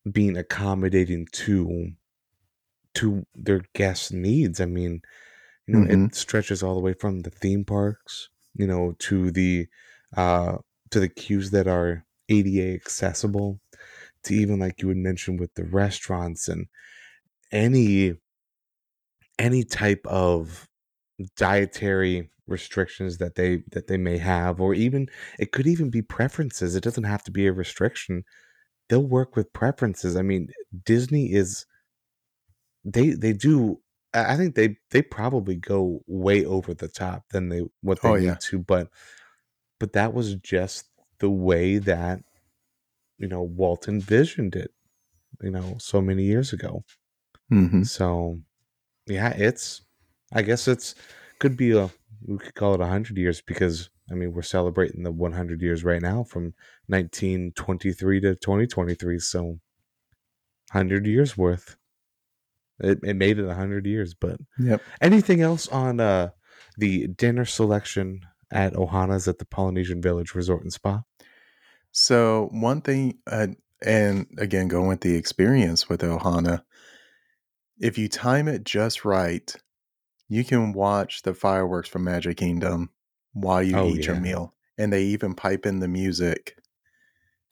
[0.09, 1.91] being accommodating to
[2.95, 4.59] to their guests' needs.
[4.59, 5.01] I mean,
[5.67, 5.89] you know, Mhm.
[5.89, 9.67] it stretches all the way from the theme parks, you know, to the
[10.17, 10.57] uh
[10.91, 13.61] to the queues that are ADA accessible,
[14.23, 16.67] to even like you would mention with the restaurants and
[17.51, 18.15] any
[19.39, 20.68] any type of
[21.35, 26.75] dietary restrictions that they that they may have or even it could even be preferences
[26.75, 28.23] it doesn't have to be a restriction
[28.89, 30.49] they'll work with preferences i mean
[30.85, 31.65] disney is
[32.83, 33.79] they they do
[34.13, 38.15] i think they they probably go way over the top than they what they Oh,
[38.15, 38.35] need yeah.
[38.39, 38.89] to but
[39.79, 42.21] but that was just the way that
[43.17, 44.71] you know walt envisioned it
[45.41, 46.83] you know so many years ago
[47.51, 47.83] Mhm.
[47.83, 48.41] So,
[49.07, 49.81] yeah, it's.
[50.33, 50.95] I guess it's
[51.39, 51.89] could be a.
[52.25, 55.83] We could call it a hundred years because I mean we're celebrating the 100 years
[55.83, 56.53] right now from
[56.87, 59.19] 1923 to 2023.
[59.19, 59.59] So,
[60.71, 61.77] hundred years worth.
[62.81, 64.13] It, it made it a hundred years.
[64.13, 64.81] But Yep.
[65.01, 66.29] anything else on uh
[66.77, 71.03] the dinner selection at Ohana's at the Polynesian Village Resort and Spa?
[71.91, 73.47] So one thing, uh,
[73.81, 76.63] and again, going with the experience with Ohana,
[77.79, 79.55] if you time it just right,
[80.29, 82.91] you can watch the fireworks from Magic Kingdom
[83.33, 86.55] while you Oh, eat your meal, and they even pipe in the music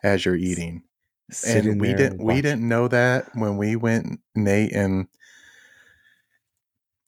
[0.04, 0.84] as you're eating.
[1.30, 5.08] Sitting and we didn't we didn't know that when we went, Nate, and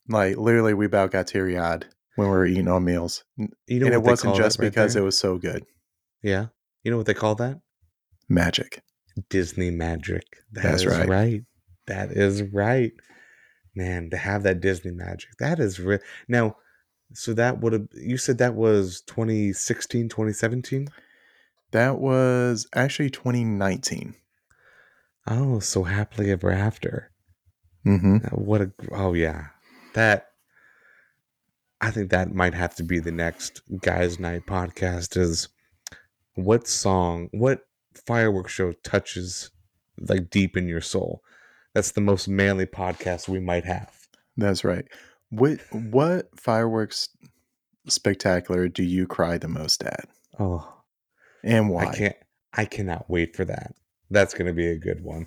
[0.08, 3.48] like literally we about got teary eyed when we were eating our meals, You
[3.80, 5.02] know and it wasn't just right because there?
[5.02, 5.64] it was so good.
[6.22, 6.46] Yeah.
[6.82, 7.60] You know what they call that?
[8.28, 8.82] Magic.
[9.30, 10.24] Disney magic.
[10.52, 11.42] That That's is right.
[11.86, 12.92] That is right.
[13.74, 15.30] Man, to have that Disney magic.
[15.38, 16.00] That is real.
[16.26, 16.56] Now,
[17.12, 20.88] so that would have, you said that was 2016, 2017?
[21.72, 24.14] That was actually 2019.
[25.26, 27.10] Oh, so happily ever after.
[27.86, 28.16] Mm-hmm.
[28.34, 29.46] What a, oh yeah.
[29.94, 30.28] That,
[31.80, 35.48] I think that might have to be the next Guys Night podcast is
[36.34, 37.66] what song, what
[38.06, 39.50] fireworks show touches
[39.98, 41.22] like deep in your soul?
[41.74, 43.90] That's the most manly podcast we might have.
[44.36, 44.86] That's right.
[45.30, 47.08] What what fireworks
[47.86, 50.66] spectacular do you cry the most at, Oh,
[51.44, 51.86] and why?
[51.86, 52.16] I can't.
[52.52, 53.74] I cannot wait for that.
[54.10, 55.26] That's going to be a good one.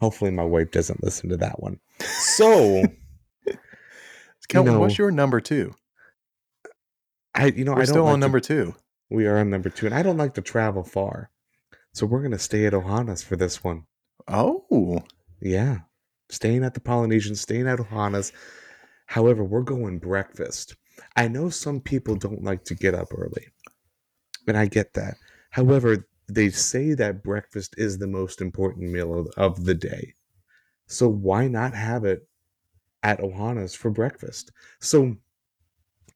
[0.00, 1.78] Hopefully, my wife doesn't listen to that one.
[2.00, 2.82] So,
[4.48, 5.74] Kelton, what's know- your number two?
[7.34, 8.74] I you know We're I still like on to- number two.
[9.10, 11.30] we are on number two, and I don't like to travel far,
[11.92, 13.84] so we're going to stay at Ohana's for this one.
[14.28, 15.02] Oh,
[15.44, 15.80] Yeah,
[16.30, 18.32] staying at the Polynesian, staying at Ohana's.
[19.06, 20.74] However, we're going breakfast.
[21.16, 23.48] I know some people don't like to get up early,
[24.48, 25.16] and I get that.
[25.50, 30.14] However, they say that breakfast is the most important meal of, the day.
[30.86, 32.26] So why not have it
[33.02, 34.50] at Ohana's for breakfast?
[34.80, 35.14] So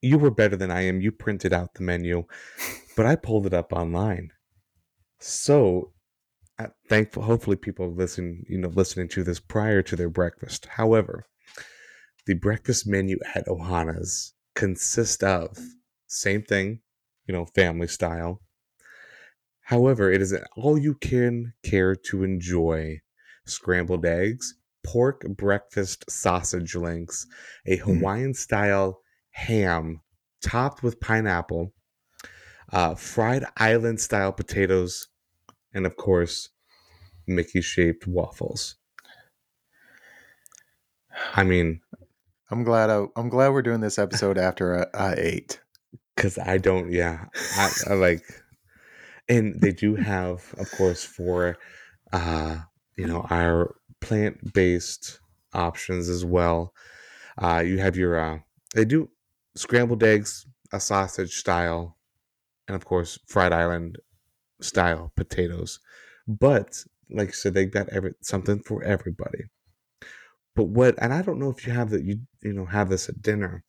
[0.00, 1.02] you were better than I am.
[1.02, 2.24] You printed out the menu,
[2.96, 4.30] but I pulled it up online.
[5.18, 5.92] So
[6.88, 10.66] thankful hopefully people listen you know listening to this prior to their breakfast.
[10.66, 11.26] However
[12.26, 15.56] the breakfast menu at ohana's consists of
[16.06, 16.80] same thing
[17.26, 18.40] you know family style.
[19.62, 23.00] However it is an all you can care to enjoy
[23.46, 27.26] scrambled eggs pork breakfast sausage links
[27.66, 30.00] a hawaiian style ham
[30.42, 31.72] topped with pineapple
[32.72, 35.08] uh, fried island style potatoes
[35.74, 36.50] and of course
[37.26, 38.76] Mickey shaped waffles.
[41.34, 41.80] I mean,
[42.50, 42.90] I'm glad.
[42.90, 45.60] I, I'm glad we're doing this episode after I, I ate.
[46.16, 47.26] because I don't, yeah,
[47.56, 48.24] I, I like,
[49.28, 51.56] and they do have, of course, for
[52.12, 52.58] uh,
[52.96, 55.20] you know, our plant based
[55.52, 56.72] options as well.
[57.40, 58.38] Uh, you have your, uh,
[58.74, 59.08] they do
[59.56, 61.96] scrambled eggs, a sausage style,
[62.66, 63.98] and of course, fried island
[64.60, 65.80] style potatoes.
[66.26, 69.44] But like I said, they got every something for everybody.
[70.54, 73.08] But what, and I don't know if you have that, you you know, have this
[73.08, 73.64] at dinner,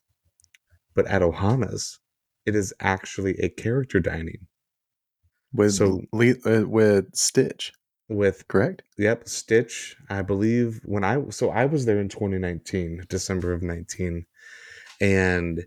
[0.96, 2.00] but at Ohana's,
[2.46, 4.48] it is actually a character dining.
[5.54, 7.72] with So- Le- uh, with Stitch.
[8.08, 8.82] with correct?
[8.98, 9.96] Yep, Stitch.
[10.10, 14.26] I believe when I so I was there in 2019, December of 19,
[15.00, 15.66] and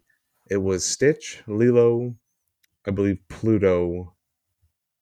[0.51, 2.17] it was Stitch, Lilo,
[2.87, 4.15] I believe Pluto,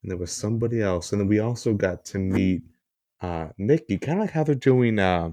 [0.02, 2.62] and there was somebody else, and then we also got to meet
[3.20, 5.30] uh Mickey, kind of like how they're doing uh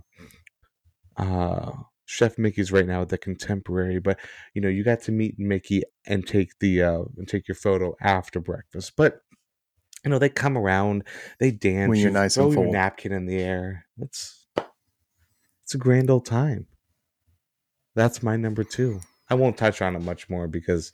[1.17, 1.71] uh
[2.05, 4.19] Chef Mickey's right now at the Contemporary, but
[4.53, 7.95] you know you got to meet Mickey and take the uh and take your photo
[8.01, 9.21] after breakfast, but
[10.03, 11.03] you know they come around,
[11.39, 12.71] they dance, When you're you nice throw and your full.
[12.73, 13.85] napkin in the air.
[13.99, 14.45] It's
[15.63, 16.67] it's a grand old time.
[17.95, 19.01] That's my number two.
[19.29, 20.93] I won't touch on it much more because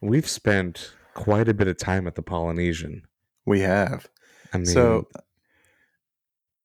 [0.00, 3.02] we've spent quite a bit of time at the Polynesian.
[3.46, 4.06] We have.
[4.52, 5.08] I mean, So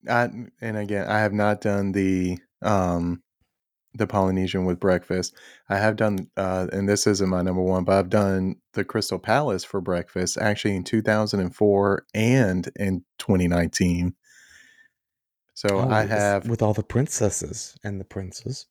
[0.08, 0.30] I
[0.62, 3.24] and again, I have not done the um
[3.94, 5.36] the Polynesian with breakfast.
[5.70, 9.20] I have done uh and this isn't my number one, but I've done the Crystal
[9.20, 14.14] Palace for breakfast actually in 2004 and in 2019.
[15.54, 18.68] So oh, I have with all the princesses and the princes.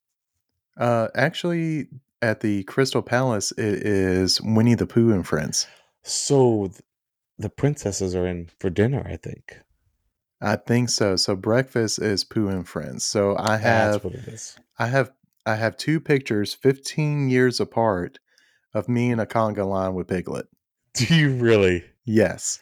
[0.77, 1.89] uh actually
[2.23, 5.67] at the Crystal Palace it is Winnie the Pooh and friends.
[6.03, 6.81] So th-
[7.39, 9.61] the princesses are in for dinner, I think.
[10.43, 11.17] I think so.
[11.17, 13.05] So breakfast is Pooh and friends.
[13.05, 14.57] So I That's have what it is.
[14.79, 15.13] I have
[15.47, 18.19] I have two pictures 15 years apart
[18.75, 20.47] of me in a conga line with Piglet.
[20.95, 21.85] Do you really?
[22.05, 22.61] Yes.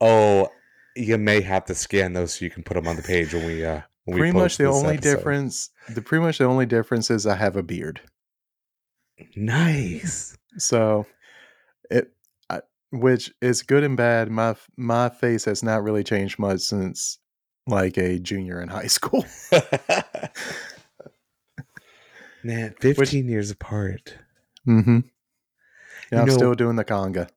[0.00, 0.48] Oh,
[0.94, 3.46] you may have to scan those so you can put them on the page when
[3.46, 5.16] we uh when we Pretty much the only episode.
[5.16, 8.00] difference the pretty much the only difference is I have a beard.
[9.34, 10.36] Nice.
[10.58, 11.06] So
[11.90, 12.12] it
[12.50, 12.60] I,
[12.92, 14.30] which is good and bad.
[14.30, 17.18] My my face has not really changed much since
[17.66, 19.24] like a junior in high school.
[22.44, 24.16] Man, 15 years apart.
[24.66, 25.00] mm-hmm.
[26.12, 27.28] Yeah, I'm know- still doing the conga.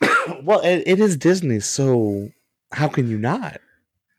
[0.42, 2.28] well, it, it is Disney, so
[2.72, 3.60] how can you not?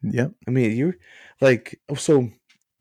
[0.04, 0.32] Yep.
[0.48, 0.98] I mean, you're
[1.40, 2.30] like, oh, so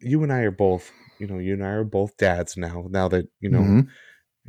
[0.00, 0.90] you and I are both,
[1.20, 2.86] you know, you and I are both dads now.
[2.90, 3.88] Now that you know, Mhm.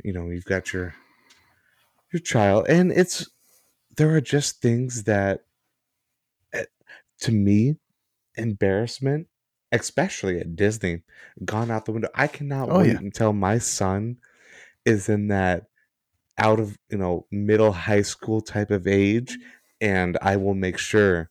[0.04, 0.94] you know, you've got your
[2.12, 3.28] your child, and it's
[3.96, 5.42] there are just things that,
[6.52, 6.64] eh,
[7.20, 7.76] to me,
[8.36, 9.28] embarrassment,
[9.72, 11.02] especially at Disney,
[11.44, 12.10] gone out the window.
[12.14, 13.00] I cannot Oh, wait yeah.
[13.00, 14.18] until my son
[14.86, 15.66] is in that
[16.38, 19.38] out of you know middle high school type of age,
[19.80, 21.30] and I will make sure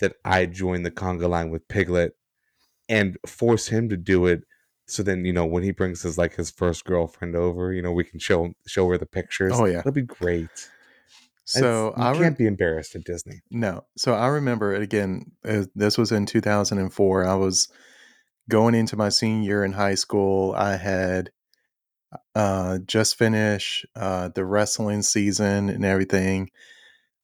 [0.00, 2.16] that I join the conga line with Piglet
[2.88, 4.44] and force him to do it.
[4.86, 7.92] So then, you know, when he brings his like his first girlfriend over, you know,
[7.92, 9.52] we can show show her the pictures.
[9.54, 9.76] Oh, yeah.
[9.78, 10.48] that'll be great.
[11.46, 13.40] So It's- you I re- can't be embarrassed at Disney.
[13.50, 13.84] No.
[13.96, 15.32] So I remember again.
[15.44, 17.24] uh, This was in 2004.
[17.24, 17.68] I was
[18.48, 20.52] going into my senior year in high school.
[20.54, 21.30] I had
[22.34, 26.50] uh, just finished uh, the wrestling season and everything.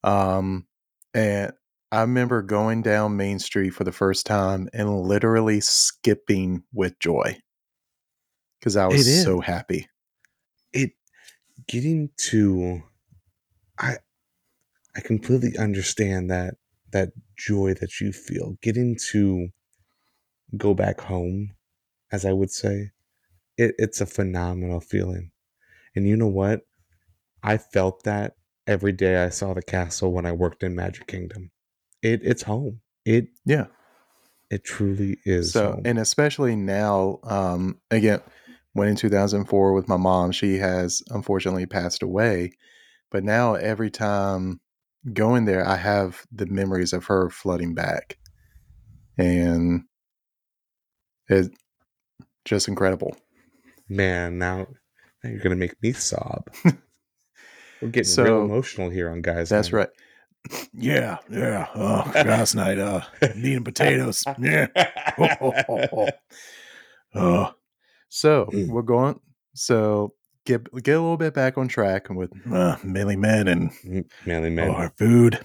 [0.02, 0.66] Um,
[1.14, 1.52] and
[1.92, 7.38] I remember going down Main Street for the first time and literally skipping with joy
[8.60, 9.88] because I was so happy.
[10.72, 10.92] It
[11.66, 12.82] getting to,
[13.78, 13.96] I,
[14.96, 16.54] I completely understand that
[16.92, 19.48] that joy that you feel getting to
[20.56, 21.54] go back home,
[22.12, 22.90] as I would say.
[23.56, 25.32] It, it's a phenomenal feeling,
[25.94, 26.62] and you know what?
[27.42, 28.34] I felt that
[28.66, 31.50] every day I saw the castle when I worked in Magic Kingdom.
[32.02, 32.80] It it's home.
[33.04, 33.66] It Yeah.
[34.50, 35.82] it truly is So, home.
[35.84, 38.20] and especially now, um, again,
[38.74, 40.32] went in 2004 with my mom.
[40.32, 42.52] She has unfortunately passed away.
[43.10, 44.60] But now, every time
[45.12, 48.18] going there, I have the memories of her flooding back.
[49.18, 49.82] And
[51.28, 51.48] it's
[52.44, 53.16] just incredible.
[53.88, 54.66] Man, now,
[55.22, 56.48] now you're gonna make me sob.
[57.82, 59.48] We're getting So, real emotional here on guys.
[59.48, 59.78] That's Night.
[59.78, 59.88] right.
[60.72, 61.66] Yeah, yeah.
[61.74, 63.02] Oh, last night, uh,
[63.36, 64.24] eating potatoes.
[64.38, 64.68] Yeah.
[67.12, 67.52] Oh.
[68.10, 68.68] So Mm.
[68.68, 69.18] we're going.
[69.54, 73.70] So get get a little bit back on track with uh, Millie Men and
[74.26, 74.70] Manly man.
[74.70, 75.40] oh, our food.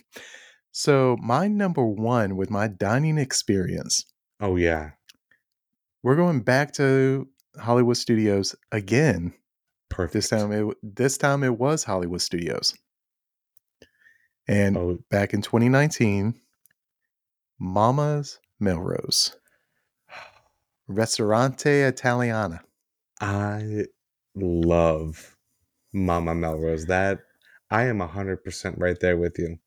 [0.72, 4.06] So my number one with my dining experience,
[4.42, 4.92] Oh yeah,
[6.04, 7.28] we're going back to
[7.60, 9.34] Hollywood Studios again.
[9.90, 10.14] perfect.
[10.14, 12.74] This time, it this time it was Hollywood Studios,
[14.48, 16.34] and Oh, back in 2019,
[17.60, 19.36] Mama's Melrose,
[20.88, 22.62] Restaurante Italiana.
[23.22, 23.86] I
[24.36, 25.36] love
[25.94, 26.86] Mama Melrose.
[26.88, 27.20] That
[27.72, 29.58] I am hundred percent right there with you.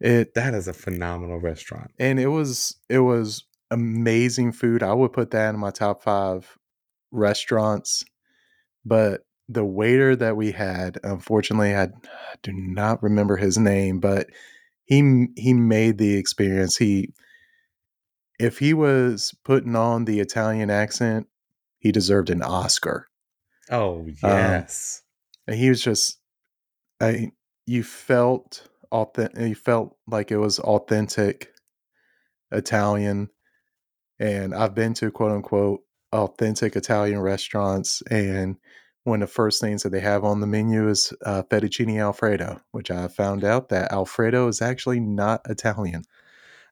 [0.00, 1.90] It That is a phenomenal restaurant.
[1.98, 4.82] and it was it was amazing food.
[4.82, 6.58] I would put that in my top five
[7.10, 8.04] restaurants.
[8.84, 11.88] But the waiter that we had, unfortunately, I
[12.42, 14.28] do not remember his name, but
[14.84, 16.76] he he made the experience.
[16.76, 17.14] He
[18.38, 21.26] if he was putting on the Italian accent,
[21.84, 23.08] he deserved an Oscar.
[23.70, 25.02] Oh yes.
[25.46, 26.18] And he was just
[27.00, 27.30] I
[27.66, 31.52] you felt authentic you felt like it was authentic
[32.50, 33.28] Italian
[34.18, 35.80] and I've been to quote unquote
[36.12, 38.56] authentic Italian restaurants and
[39.02, 42.62] one of the first things that they have on the menu is uh, fettuccine alfredo,
[42.70, 46.04] which I found out that alfredo is actually not Italian.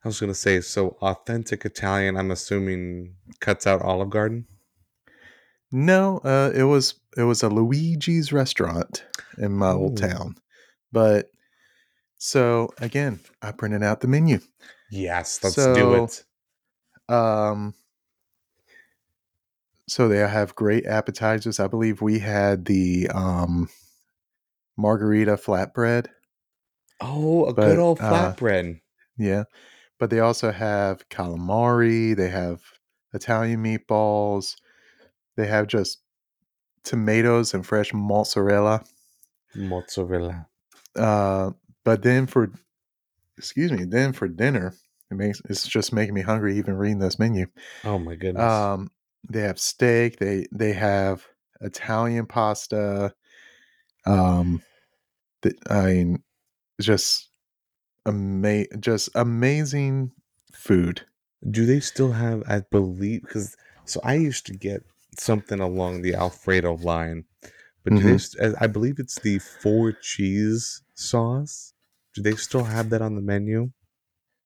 [0.02, 2.16] I was gonna say so authentic Italian.
[2.16, 4.46] I'm assuming cuts out Olive Garden.
[5.72, 9.04] No, uh, it was it was a Luigi's restaurant
[9.38, 10.36] in my old town,
[10.92, 11.30] but
[12.18, 14.40] so again, I printed out the menu.
[14.90, 16.24] Yes, let's do it.
[17.08, 17.74] Um,
[19.88, 21.58] so they have great appetizers.
[21.58, 23.70] I believe we had the um,
[24.76, 26.08] margarita flatbread.
[27.00, 28.80] Oh, a but, good old uh, flatbread.
[29.16, 29.44] Yeah,
[29.98, 32.14] but they also have calamari.
[32.14, 32.60] They have
[33.14, 34.56] Italian meatballs.
[35.36, 36.02] They have just
[36.84, 38.82] tomatoes and fresh mozzarella.
[39.54, 40.46] Mozzarella.
[40.96, 41.52] Uh,
[41.84, 42.50] but then for
[43.38, 44.74] excuse me, then for dinner,
[45.10, 47.46] it makes it's just making me hungry even reading this menu.
[47.84, 48.42] Oh my goodness.
[48.42, 48.90] Um,
[49.28, 50.18] they have steak.
[50.18, 51.24] They they have
[51.60, 53.14] Italian pasta.
[54.06, 54.62] Um,
[55.42, 56.22] the, I mean,
[56.80, 57.30] just
[58.06, 60.12] ama- just amazing
[60.52, 61.06] food.
[61.50, 62.42] do they still have?
[62.46, 64.84] I believe because so I used to get
[65.16, 67.24] something along the Alfredo line,
[67.84, 68.18] but do they?
[68.18, 71.74] St- I believe it's the four cheese sauce.
[72.14, 73.70] Do they still have that on the menu,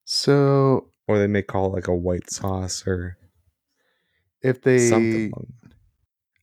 [0.04, 3.18] So or they may call it like a white sauce or
[4.42, 5.32] if they, something,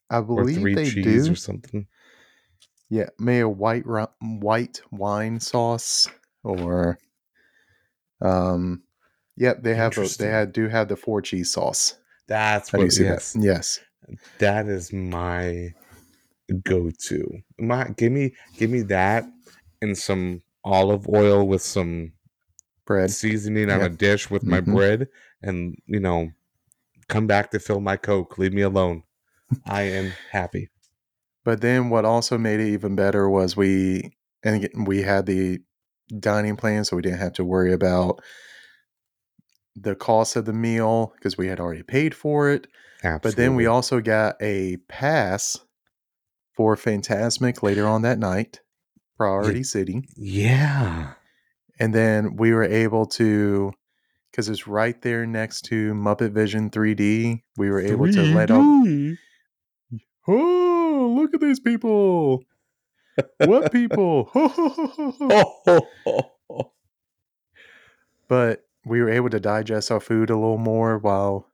[0.09, 1.32] I or believe three they cheese do.
[1.34, 1.88] or something.
[2.89, 3.86] Yeah, may a white
[4.19, 6.07] white wine sauce
[6.43, 6.99] or
[8.21, 8.84] um
[9.36, 11.97] yep, they have a, they had, do have the four cheese sauce.
[12.28, 12.91] That's what.
[12.91, 13.43] see Yes, that.
[13.43, 13.80] Yes.
[14.39, 15.74] That is my
[16.64, 17.41] go-to.
[17.60, 19.26] My give me give me that
[19.82, 22.14] and some olive oil with some
[22.86, 23.12] Bread.
[23.12, 23.86] seasoning on Yeah.
[23.86, 24.74] a dish with my Mhm.
[24.74, 25.08] bread
[25.41, 26.32] and you know
[27.08, 29.04] come back to fill my coke leave me alone
[29.66, 30.70] i am happy
[31.45, 34.12] But then what also made it even better was we
[34.43, 35.60] and we had the
[36.20, 38.22] dining plan so we didn't have to worry about
[39.76, 42.68] the cost of the meal because we had already paid for it.
[43.04, 43.30] Absolutely.
[43.30, 45.60] But then we also got a pass
[46.56, 48.62] for Fantasmic later on that night,
[49.18, 50.08] priority seating.
[50.16, 51.14] yeah
[51.80, 53.74] And then we were able to,
[54.32, 58.88] because it's right there next to Muppet Vision 3D, we were able to let out,
[60.28, 62.43] oh, look at these people.
[63.39, 64.30] What people?
[68.28, 71.47] but we were able to digest our food a little more while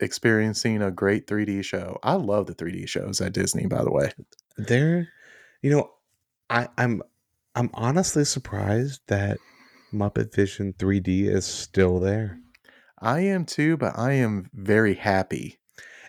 [0.00, 1.98] experiencing a great 3D show.
[2.02, 4.12] I love the 3D shows at Disney, by the way.
[4.56, 5.08] there
[5.62, 5.88] you know
[6.50, 7.00] i i'm
[7.54, 9.38] i'm honestly surprised that
[9.94, 12.38] muppet vision 3d is still there
[13.00, 15.60] I am too, but I am very happy.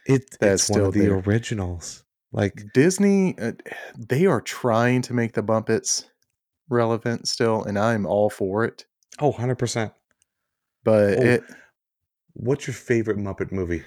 [0.07, 1.19] it, That's it's one of still the there.
[1.19, 3.51] originals like Disney, uh,
[3.95, 6.09] they are trying to make the Bumpets
[6.67, 8.85] relevant still, and I'm all for it.
[9.19, 9.91] oh 100%
[10.83, 11.21] But Oh.
[11.21, 11.43] it
[12.39, 13.83] what's your favorite muppet movie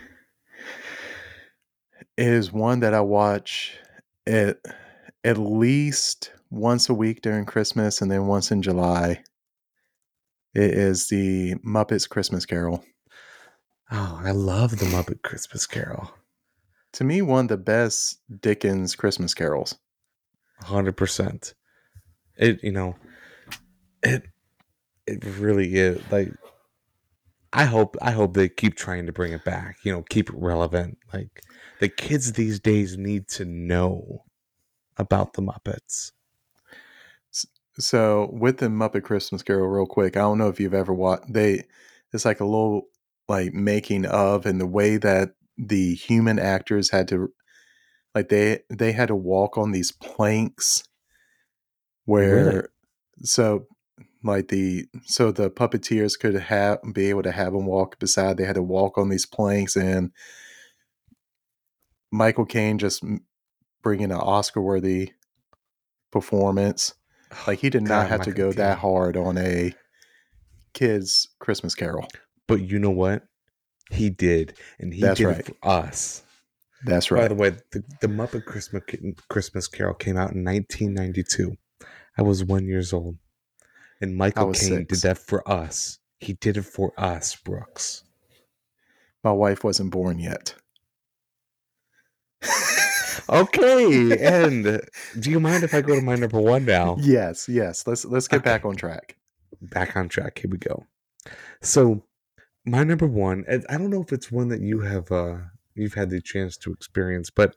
[2.19, 3.79] is one that I watch
[4.27, 4.59] at
[5.25, 9.23] at least once a week during Christmas and then once in July.
[10.55, 12.85] It is the Muppets Christmas Carol.
[13.91, 16.13] Oh, I love the Muppet Christmas Carol.
[16.95, 19.79] To me, one of the best Dickens Christmas carols.
[20.61, 21.55] Hundred percent.
[22.37, 22.97] It you know,
[24.03, 24.25] it
[25.07, 26.33] it really is like.
[27.53, 29.77] I hope I hope they keep trying to bring it back.
[29.85, 30.99] You know, keep it relevant.
[31.13, 31.43] Like
[31.81, 34.25] the kids these days need to know
[34.97, 36.13] about the Muppets.
[37.79, 41.33] So with the Muppet Christmas Carol, real quick, I don't know if you've ever watched.
[41.33, 41.65] They
[42.13, 42.83] it's like a little
[43.29, 47.33] like making of, and the way that the human actors had to,
[48.15, 50.85] like they they had to walk on these planks,
[52.05, 52.63] where Really?
[53.23, 53.67] so
[54.23, 58.37] like the so the puppeteers could have be able to have them walk beside.
[58.37, 60.13] They had to walk on these planks, and
[62.11, 63.05] Michael Caine just
[63.83, 65.13] bringing an Oscar worthy
[66.11, 66.95] performance.
[67.47, 69.75] Like he did not God, have to Michael go that hard on a
[70.75, 72.07] kids Christmas Carol.
[72.47, 73.25] But you know what?
[73.91, 75.39] He did, and he That's did right.
[75.41, 76.23] it for us.
[76.85, 78.83] That's right By the way, the, the Muppet Christmas
[79.29, 81.57] Christmas Carol came out in 1992.
[82.19, 83.17] I was one years old.
[84.03, 85.99] And Michael Caine did that for us.
[86.19, 88.03] He did it for us, Brooks.
[89.23, 90.55] My wife wasn't born yet.
[93.29, 94.81] Okay, and
[95.21, 96.97] do you mind if I go to my number one now?
[96.99, 97.87] yes, yes.
[97.87, 99.17] Let's let's get back on track.
[99.61, 100.39] Back on track.
[100.39, 100.87] Here we go.
[101.61, 102.05] So,
[102.67, 105.37] my number one, and I don't know if it's one that you have uh
[105.75, 107.55] you've had the chance to experience, but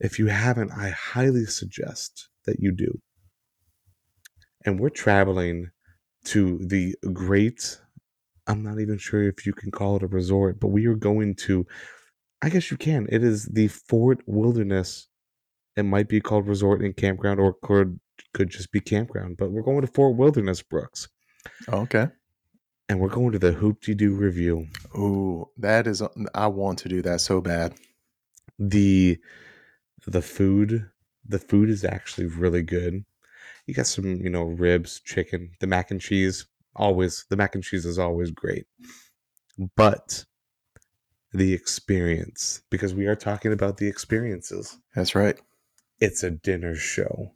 [0.00, 3.00] if you haven't, I highly suggest that you do.
[4.66, 5.70] And we're traveling
[6.24, 7.80] to the great
[8.48, 11.34] I'm not even sure if you can call it a resort, but we are going
[11.46, 11.66] to
[12.42, 13.06] I guess you can.
[13.10, 15.08] It is the Fort Wilderness.
[15.76, 17.98] It might be called resort and campground or could
[18.34, 21.08] could just be campground, but we're going to Fort Wilderness, Brooks.
[21.68, 22.08] Oh, okay.
[22.88, 24.66] And we're going to the Hoop-Dee-Doo Revue.
[24.96, 26.02] Ooh, that is.
[26.34, 27.74] I want to do that so bad.
[28.58, 29.18] the
[30.06, 30.90] the food
[31.28, 33.04] the food is actually really good
[33.66, 37.64] you got some you know ribs chicken the mac and cheese always the mac and
[37.64, 38.66] cheese is always great
[39.76, 40.24] but
[41.32, 45.38] the experience because we are talking about the experiences That's right.
[46.00, 47.32] it's a dinner show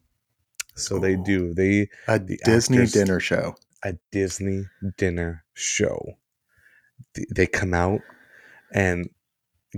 [0.77, 3.55] so they do they A The Disney actors- dinner show.
[3.85, 4.67] a Disney
[4.99, 6.17] dinner show.
[7.35, 8.01] They come out
[8.73, 9.09] and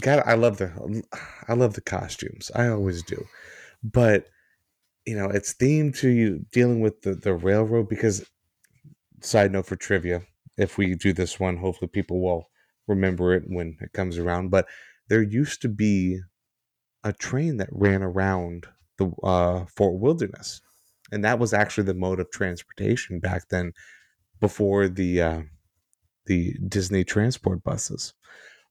[0.00, 1.02] God, I love the
[1.48, 2.50] I love the costumes.
[2.54, 3.24] I always do,
[3.82, 4.26] but
[5.06, 8.24] you know it's themed to you dealing with the the railroad because.
[9.24, 10.22] Side note for trivia:
[10.56, 12.50] if we do this one, hopefully people will
[12.88, 14.50] remember it when it comes around.
[14.50, 14.66] But
[15.08, 16.18] there used to be
[17.04, 18.66] a train that ran around
[18.98, 20.60] the uh, Fort Wilderness,
[21.12, 23.74] and that was actually the mode of transportation back then,
[24.40, 25.42] before the uh,
[26.26, 28.14] the Disney transport buses.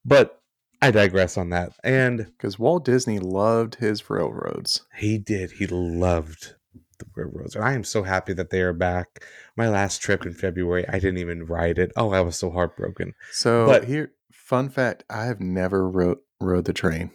[0.04, 0.41] But
[0.82, 1.74] I digress on that.
[1.84, 4.82] And Because Walt Disney loved his railroads.
[4.98, 5.52] he did.
[5.52, 6.56] He loved
[7.00, 7.56] the railroads.
[7.56, 9.24] And I am so happy that they are back.
[9.56, 11.92] My last trip in February, I didn't even ride it.
[11.96, 13.14] Oh, I was so heartbroken.
[13.32, 17.12] So But- here, fun fact: I have never rode rode the train.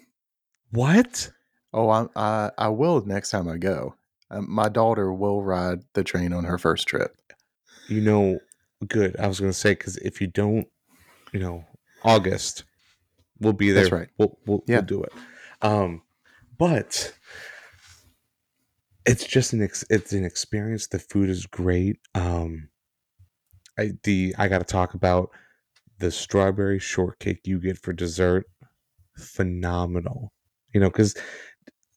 [0.71, 1.31] What?
[1.73, 3.95] Oh, I I, I will next time I go.
[4.31, 7.15] Um, my daughter will ride the train on her first trip.
[7.89, 8.39] You know,
[8.89, 9.17] good.
[9.19, 10.67] I was going to say, because if you don't,
[11.33, 11.65] you know,
[12.03, 12.65] August,
[13.41, 13.83] we'll be there.
[13.85, 14.09] That's right.
[14.19, 14.77] We'll, we'll, Yeah.
[14.77, 15.13] we'll do it.
[15.63, 16.03] Um,
[16.59, 17.13] but
[19.05, 20.87] it's just an ex- it's an experience.
[20.89, 21.99] The food is great.
[22.15, 22.69] Um,
[23.79, 25.31] I the I got to talk about
[25.99, 28.47] the strawberry shortcake you get for dessert.
[29.17, 30.33] Phenomenal,
[30.75, 31.17] you know, because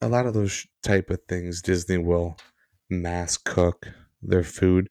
[0.02, 2.38] a lot of those type of things Disney will
[2.90, 3.88] mass cook
[4.22, 4.88] their food,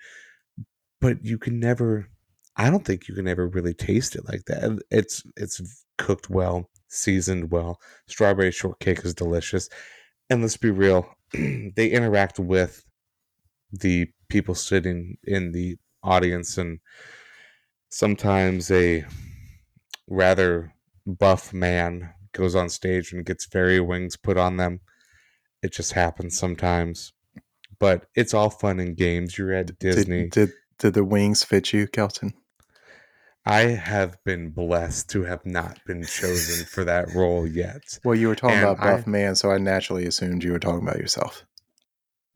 [1.01, 2.09] but you can never.
[2.57, 4.78] I don't think you can ever really taste it like that.
[4.90, 7.80] It's it's cooked well, seasoned well.
[8.07, 9.68] Strawberry shortcake is delicious,
[10.30, 12.84] and let's be real, they interact with
[13.72, 16.80] the people sitting in the audience, and
[17.90, 19.05] sometimes a
[20.09, 20.72] rather
[21.07, 24.80] buff man goes on stage and gets fairy wings put on them.
[25.62, 27.12] It just happens sometimes,
[27.78, 29.36] but it's all fun and games.
[29.36, 30.28] You're at Disney.
[30.28, 32.32] Did, did did the wings fit you, Kelton?
[33.49, 37.99] I have been blessed to have not been chosen for that role yet.
[38.05, 40.59] Well, you were talking And about buff I- man, so I naturally assumed you were
[40.59, 41.46] talking about yourself.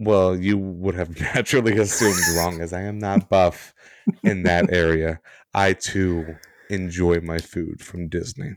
[0.00, 3.74] Well, you would have naturally assumed wrong, as I am not buff
[4.22, 5.20] in that area.
[5.54, 6.36] I too
[6.70, 8.52] enjoy my food from Disney.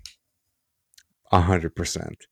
[1.33, 2.25] A hundred percent.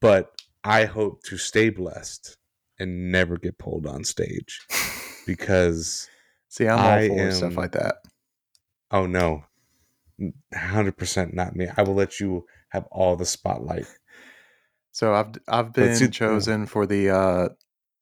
[0.00, 0.30] But
[0.62, 2.36] I hope to stay blessed
[2.78, 4.60] and never get pulled on stage
[5.26, 6.08] because
[6.48, 7.96] See, I'm all I for stuff like that.
[8.92, 9.44] oh no.
[10.54, 11.68] Hundred percent not me.
[11.76, 13.86] I will let you have all the spotlight.
[14.92, 17.48] So I've I've But see- been chosen for the uh,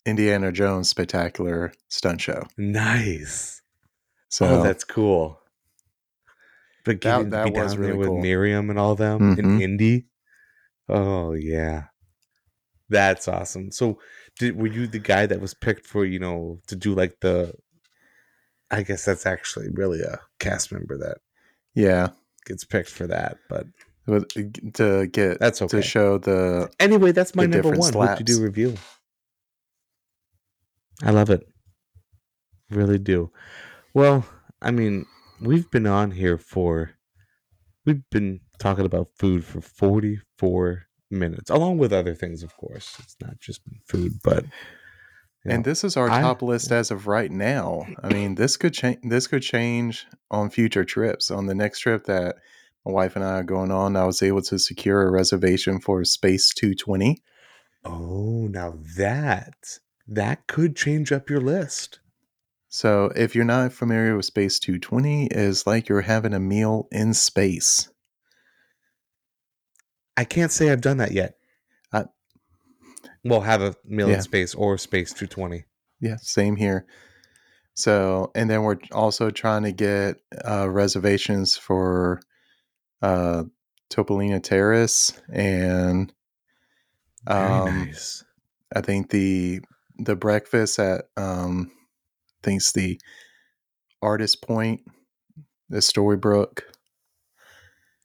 [0.04, 2.42] Indiana Jones spectacular stunt show.
[2.58, 3.62] Nice.
[4.28, 5.40] So oh, that's cool.
[6.84, 8.20] But That- getting that be was really with cool.
[8.20, 9.62] Miriam and all them in Mhm.
[9.62, 10.06] Indy.
[10.88, 11.84] Oh yeah,
[12.90, 13.70] that's awesome.
[13.70, 13.98] So,
[14.38, 17.54] did were you the guy that was picked for you know to do like the?
[18.70, 21.18] I guess that's actually really a cast member that
[21.74, 22.08] yeah,
[22.46, 23.38] gets picked for that.
[23.48, 23.66] But
[24.74, 25.76] to get That's okay.
[25.76, 28.08] to show the anyway, that's my number different one.
[28.08, 28.76] Hoop-Dee-Doo Revue.
[31.02, 31.46] I love it.
[32.70, 33.30] Really do.
[33.94, 34.24] Well,
[34.60, 35.06] I mean,
[35.40, 36.92] we've been on here for
[37.84, 42.96] we've been talking about food for 44 minutes, along with other things, of course.
[43.00, 44.44] It's not just food, but
[45.44, 47.86] and this is our I- top list as of right now.
[48.02, 48.98] I mean, this could change.
[49.02, 51.30] This could change on future trips.
[51.30, 52.36] On the next trip that
[52.84, 56.04] my wife and I are going on, I was able to secure a reservation for
[56.04, 57.22] Space 220.
[57.84, 61.98] oh, now that that could change up your list.
[62.68, 67.12] So, if you're not familiar with Space 220, it's like you're having a meal in
[67.14, 67.88] space.
[70.16, 71.36] I can't say I've done that yet.
[73.24, 74.16] Well, have a meal Yeah.
[74.16, 75.64] in space or space 220.
[76.00, 76.86] Yeah, same here.
[77.74, 82.20] So, and then we're also trying to get uh, reservations for
[83.00, 83.44] uh,
[83.90, 86.12] Topolino Terrace, and
[87.26, 88.24] um, nice.
[88.74, 89.60] I think the
[89.98, 93.00] the breakfast at um, I think it's the
[94.02, 94.82] Artist Point,
[95.68, 96.64] the Storybook.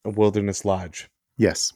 [0.05, 1.09] A wilderness lodge.
[1.37, 1.73] Yes,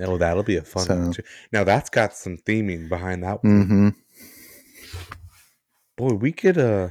[0.00, 1.22] Oh, that'll be a fun one too.
[1.52, 3.64] Now that's got some theming behind that one.
[3.64, 3.88] mm-hmm.
[5.96, 6.90] Boy, we could uh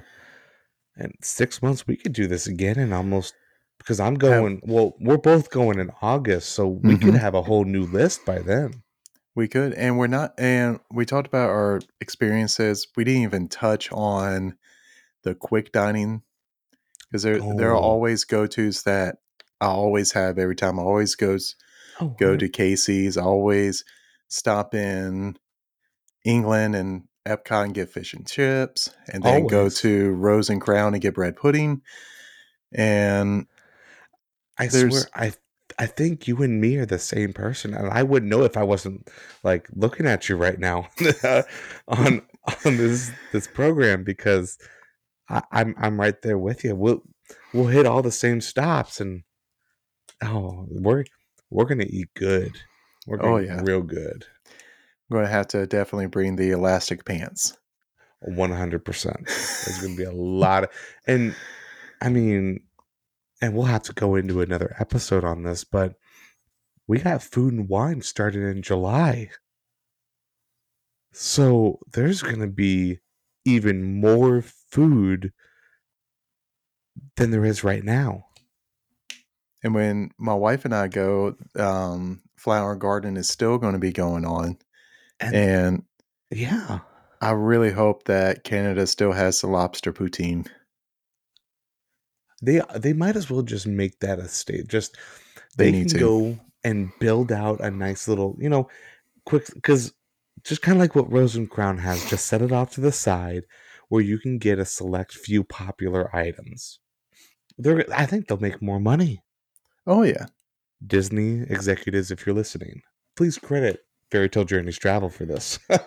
[0.98, 3.34] in six months we could do this again and almost
[3.78, 7.20] because I'm going well, we're both going in August, so we could Mhm.
[7.20, 8.82] have a whole new list by then.
[9.36, 10.34] We could, and we're not.
[10.40, 12.88] And we talked about our experiences.
[12.96, 14.58] We didn't even touch on
[15.24, 16.24] the quick dining
[17.12, 17.82] because there there are Oh.
[17.82, 19.18] always go tos that
[19.62, 20.80] I always have every time.
[20.80, 21.56] I always goes
[22.02, 23.18] Oh, go to Casey's.
[23.18, 23.84] Always
[24.28, 25.38] stop in
[26.24, 30.94] England and Epcot and get fish and chips, and then go to Rose and Crown
[30.94, 31.82] and get bread pudding.
[32.72, 33.48] And
[34.60, 35.34] I swear I
[35.78, 38.64] I think you and me are the same person, and I wouldn't know if I
[38.64, 39.10] wasn't
[39.44, 40.88] like looking at you right now
[41.88, 42.22] on
[42.66, 44.58] on this this program because
[45.30, 46.76] I, I'm I'm right there with you.
[46.76, 47.02] We'll
[47.54, 49.24] we'll hit all the same stops, and
[50.24, 51.06] oh, we're
[51.56, 52.52] we're gonna eat good.
[53.08, 53.62] We're gonna Oh, eat yeah.
[53.64, 54.26] real good.
[55.10, 57.58] I'm going to have to definitely bring the elastic pants.
[58.22, 59.28] One hundred percent.
[59.28, 60.70] There's gonna be a lot of,
[61.06, 61.36] and
[62.02, 62.62] I mean,
[63.42, 65.94] and we'll have to go into another episode on this, but
[66.88, 69.30] we got food and wine started in July,
[71.14, 73.00] so there's gonna be
[73.46, 75.32] even more food
[77.18, 78.25] than there is right now.
[79.66, 83.92] And when my wife and I go, um, Flower Garden is still going to be
[83.92, 84.60] going on.
[85.20, 85.84] And, And
[86.32, 86.82] yeah,
[87.22, 90.48] I really hope that Canada still has the lobster poutine.
[92.42, 94.68] they they might as well just make that a state.
[94.68, 94.98] Just
[95.58, 96.00] They they, need can to.
[96.00, 98.70] go and build out a nice little, you know,
[99.26, 99.94] quick because
[100.44, 102.94] just kind of like what Rose and Crown has, just set it off to the
[102.94, 103.46] side
[103.90, 106.80] where you can get a select few popular items.
[107.58, 109.24] They're, I think they'll make more money.
[109.88, 110.26] Oh, yeah.
[110.86, 112.82] Disney executives, if you're listening,
[113.16, 115.60] please credit Fairytale Journeys Travel for this.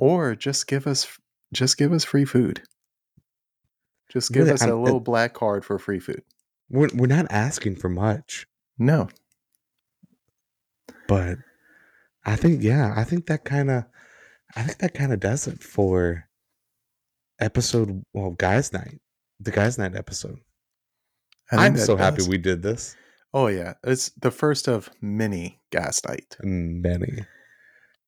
[0.00, 1.08] Or just give us
[1.52, 2.62] just give us free food.
[4.12, 6.22] Just give Really, us a I'm- little black card for free food.
[6.70, 8.46] we're we're not asking for much,
[8.78, 9.08] No.
[11.08, 11.38] but
[12.24, 13.84] I think yeah, I think that kind of,
[14.54, 16.28] I think that kind of does it for
[17.40, 18.02] episode.
[18.12, 19.00] Well, guys' night,
[19.40, 20.38] the guys' night episode.
[21.50, 22.94] I'm so happy we did this.
[23.34, 26.36] Oh yeah, it's the first of many guys' night.
[26.42, 27.24] Many.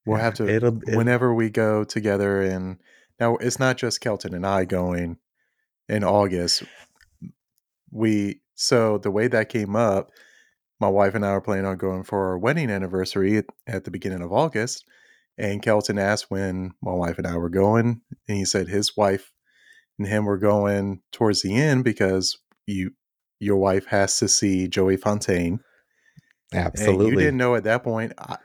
[0.06, 2.78] We'll have to It'll, it- whenever we go together and
[3.18, 5.18] now it's not just Kelton and I going
[5.88, 6.62] in August.
[7.90, 10.10] We so the way that came up,
[10.80, 13.90] my wife and I were planning on going for our wedding anniversary at, at the
[13.90, 14.84] beginning of August,
[15.36, 19.32] and Kelton asked when my wife and I were going, and he said his wife
[19.98, 22.92] and him were going towards the end because you
[23.40, 25.60] your wife has to see Joey Fatone.
[26.52, 27.10] And absolutely.
[27.10, 28.12] you didn't know at that point.
[28.18, 28.36] I,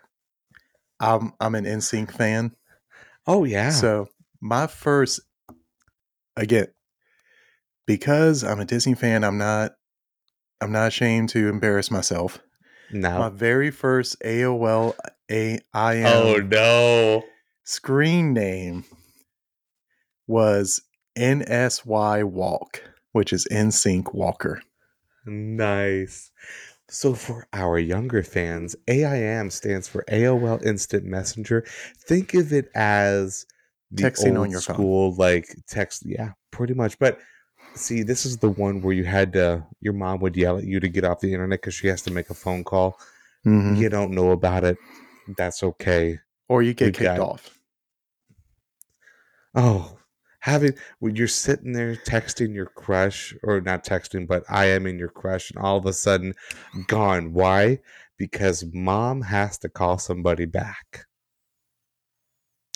[1.00, 2.56] I'm I'm an NSYNC fan.
[3.28, 3.70] oh yeah.
[3.70, 4.08] So
[4.42, 5.20] my first,
[6.36, 6.68] again,
[7.86, 9.74] because I'm a Disney fan, I'm not,
[10.62, 12.40] I'm not ashamed to embarrass myself.
[13.20, 14.96] My very first AOL
[15.30, 17.24] A I Oh no.
[17.64, 18.86] screen name
[20.28, 20.82] was
[21.18, 24.62] NSY Walk, which is NSYNC Walker.
[25.26, 26.32] Nice.
[26.88, 31.66] So for our younger fans, AIM stands for AOL Instant Messenger.
[31.98, 33.46] Think of it as
[33.92, 34.76] the Texting on old your phone.
[34.76, 36.04] school like text.
[36.06, 37.00] Yeah, pretty much.
[37.00, 37.20] But
[37.74, 39.66] see, this is the one where you had to.
[39.82, 42.12] Your mom would yell at you to get off the internet because she has to
[42.12, 43.00] make a phone call.
[43.46, 43.78] Mhm.
[43.78, 44.78] You don't know about it.
[45.38, 46.20] That's okay.
[46.48, 47.58] Or you get We kicked got- off.
[49.56, 49.98] Oh,
[50.46, 55.00] having when you're sitting there texting your crush, or not texting, but I am in
[55.00, 56.36] your crush, and all of a sudden
[56.86, 57.34] gone.
[57.34, 57.80] Why?
[58.20, 61.08] Because mom has to call somebody back.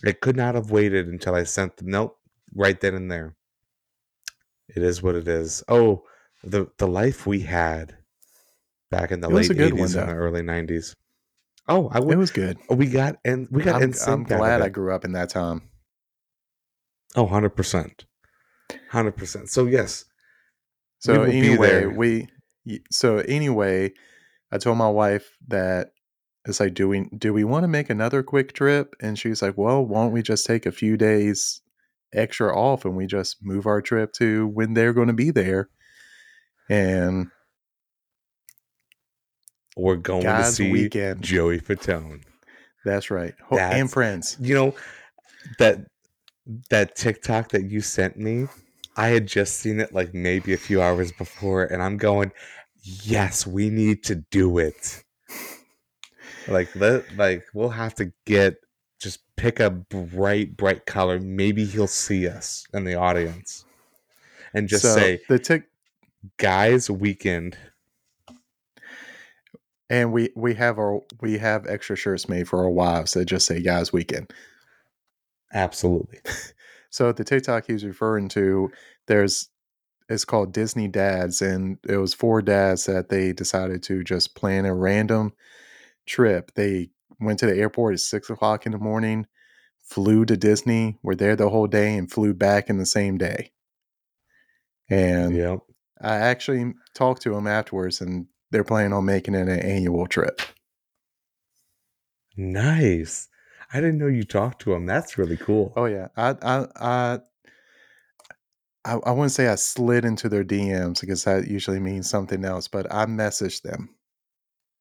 [0.03, 2.17] It could not have waited until I sent the note
[2.55, 3.35] right then and there.
[4.67, 5.63] It is what it is.
[5.67, 6.05] Oh,
[6.43, 7.97] the the life we had
[8.89, 10.11] back in the late a good one, eighties and though.
[10.11, 10.95] the early nineties.
[11.67, 12.57] Oh, I It was good.
[12.67, 15.68] We got and we got I'm, I'm glad I grew up in that time.
[17.15, 18.05] Oh, 100%.
[18.89, 19.49] hundred percent.
[19.49, 20.05] So yes,
[20.99, 22.27] So be anyway, we
[22.91, 23.93] so anyway,
[24.51, 25.91] I told my wife that
[26.45, 28.95] it's like, do we do we want to make another quick trip?
[29.01, 31.61] And she's like, well, won't we just take a few days
[32.13, 35.69] extra off and we just move our trip to when they're going to be there?
[36.69, 37.27] And
[39.75, 41.23] we're going to guys see weekend.
[41.23, 42.21] Joey Fatone.
[42.85, 43.33] That's right.
[43.47, 44.37] Ho- and friends.
[44.39, 44.75] You know
[45.57, 45.79] that
[46.69, 48.47] that TikTok that you sent me.
[48.97, 52.31] I had just seen it like maybe a few hours before, and I'm going,
[52.81, 55.03] yes, we need to do it.
[56.47, 58.57] Like let like we'll have to get
[58.99, 61.19] just pick a bright, bright color.
[61.19, 63.65] Maybe he'll see us in the audience.
[64.53, 65.69] And just so say, the tick
[66.37, 67.57] guys, weekend.
[69.89, 73.45] and we we have our we have extra shirts made for our wives that just
[73.45, 74.31] say guys weekend.
[75.53, 76.19] Absolutely.
[76.91, 78.71] So the TikTok he's referring to,
[79.05, 79.49] there's
[80.09, 84.65] it's called Disney Dads, and it was four dads that they decided to just plan
[84.65, 85.33] a random
[86.07, 86.51] trip.
[86.55, 86.89] They
[87.19, 89.27] went to the airport at six o'clock in the morning,
[89.83, 93.51] flew to Disney, were there the whole day, and flew back in the same day.
[94.89, 95.59] And Yep.
[96.01, 100.41] I actually talked to them afterwards, and they're planning on making it an annual trip.
[102.37, 103.28] Nice.
[103.71, 104.85] I didn't know you talked to him.
[104.85, 105.73] That's really cool.
[105.75, 107.19] Oh yeah, I I I
[108.85, 112.67] I, I wouldn't say I slid into their DMs because that usually means something else,
[112.67, 113.89] but I messaged them.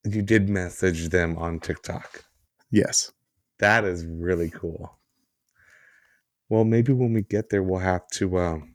[0.05, 2.25] You did message them on TikTok.
[2.71, 3.13] Yes.
[3.59, 4.99] That is really cool.
[6.49, 8.39] Well, maybe when we get there, we'll have to.
[8.39, 8.75] Um,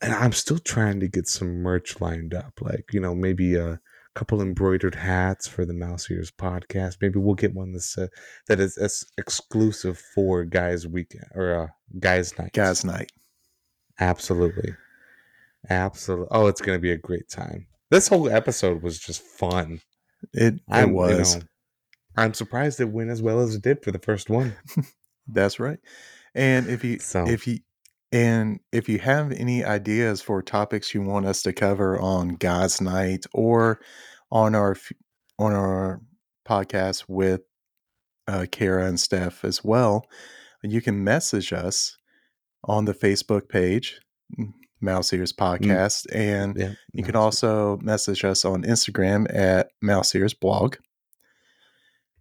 [0.00, 3.80] and I'm still trying to get some merch lined up, like you know, maybe a
[4.14, 6.96] couple embroidered hats for the Mouse Ears podcast.
[7.00, 8.08] Maybe we'll get one that's uh,
[8.48, 11.66] that is ex- exclusive for guys' weekend or uh,
[11.98, 12.52] guys' night.
[12.52, 13.10] Guys night.
[14.00, 14.74] absolutely,
[15.70, 16.28] absolutely.
[16.30, 17.66] Oh, it's gonna be a great time.
[17.90, 19.80] This whole episode was just fun.
[20.32, 21.36] It it I'm, you was.
[21.36, 21.42] know,
[22.16, 24.54] I'm surprised it went as well as it did for the first one.
[25.26, 25.78] That's right.
[26.34, 27.58] And if you So if you
[28.12, 32.80] and if you have any ideas for topics you want us to cover on Guys
[32.80, 33.80] Night or
[34.30, 34.76] on our
[35.38, 36.00] on our
[36.46, 37.40] podcast with
[38.28, 40.06] uh, Kara and Steph as well,
[40.62, 41.96] you can message us
[42.64, 44.00] on the Facebook page,
[44.38, 50.14] mm, Mouse Ears Podcast, and yeah, you can also message us on Instagram at Mouse
[50.14, 50.76] Ears Blog.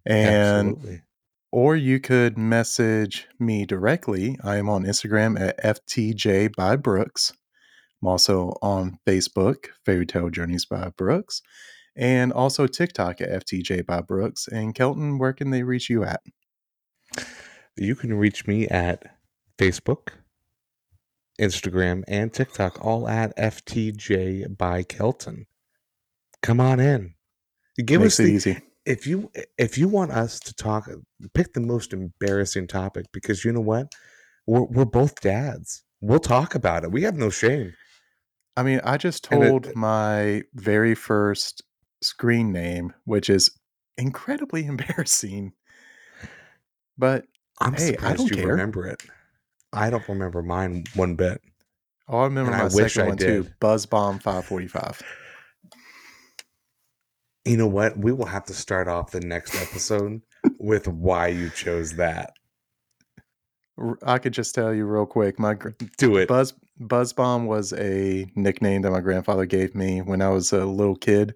[0.05, 1.01] And absolutely.
[1.51, 4.37] Or you could message me directly.
[4.41, 7.33] I am on Instagram at FTJ by Brooks.
[8.01, 11.41] I'm also on Facebook, Fairytale Journeys by Brooks,
[11.95, 14.47] and also TikTok at FTJ by Brooks.
[14.47, 16.21] And Kelton, where can they reach you at?
[17.75, 19.03] You can reach me at
[19.57, 20.09] Facebook,
[21.39, 25.47] Instagram, and TikTok, all at FTJ by Kelton.
[26.41, 27.13] Come on in.
[27.83, 28.61] Give Makes us it the, easy.
[28.85, 30.95] If you if you want us to talk, uh,
[31.33, 33.91] pick the most embarrassing topic because you know what,
[34.47, 35.83] we're we're both dads.
[36.01, 36.91] We'll talk about it.
[36.91, 37.73] We have no shame.
[38.57, 41.61] I mean, I just And it- told my very first
[42.01, 43.49] screen name, which is
[43.97, 45.53] incredibly embarrassing.
[46.97, 47.25] But
[47.59, 48.47] I'm Hey, I surprised don't you care.
[48.47, 49.03] remember it.
[49.73, 51.41] I don't remember mine one bit.
[52.09, 53.53] oh, I remember And my I wish second I one too did.
[53.59, 55.01] Buzz Bomb 545.
[57.45, 57.97] You know what?
[57.97, 60.21] We will have to start off the next episode
[60.59, 62.33] with why you chose that.
[64.03, 65.39] I could just tell you real quick.
[65.39, 66.27] My gr- Do it.
[66.27, 70.65] Buzz Buzz Bomb was a nickname that my grandfather gave me when I was a
[70.65, 71.35] little kid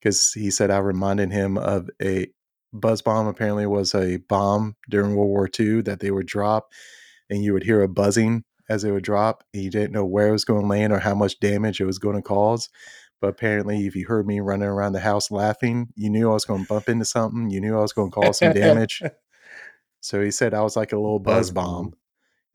[0.00, 2.28] because he said I reminded him of a
[2.72, 3.26] Buzz Bomb.
[3.26, 6.72] Apparently, was a bomb during World War II that they would drop,
[7.30, 9.44] and you would hear a buzzing as it would drop.
[9.52, 11.86] And you didn't know where it was going to land or how much damage it
[11.86, 12.68] was going to cause.
[13.20, 16.44] But apparently, if you heard me running around the house laughing, you knew I was
[16.44, 17.48] going to bump into something.
[17.50, 19.02] You knew I was going to cause some damage.
[20.00, 21.94] So he said I was like a little buzz, bomb.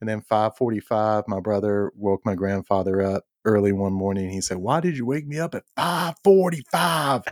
[0.00, 4.30] And then 545, my brother woke my grandfather up early one morning.
[4.30, 7.22] He said, Why did you wake me up at 545?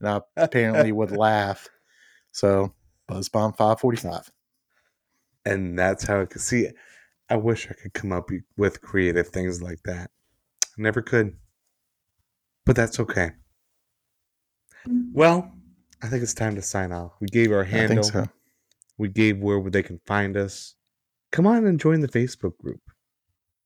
[0.00, 1.68] And I apparently would laugh.
[2.32, 2.72] So
[3.08, 4.30] buzz bomb 545.
[5.44, 6.62] and that's how it could see.
[6.62, 6.76] it.
[7.28, 10.10] I wish I could come up with creative things like that.
[10.64, 11.36] I never could.
[12.68, 13.30] But that's okay.
[15.14, 15.50] Well,
[16.02, 17.12] I think it's time to sign off.
[17.18, 18.02] We gave our handle.
[18.02, 18.26] so.
[18.98, 20.74] We gave where they can find us.
[21.32, 22.82] Come on and join the Facebook group.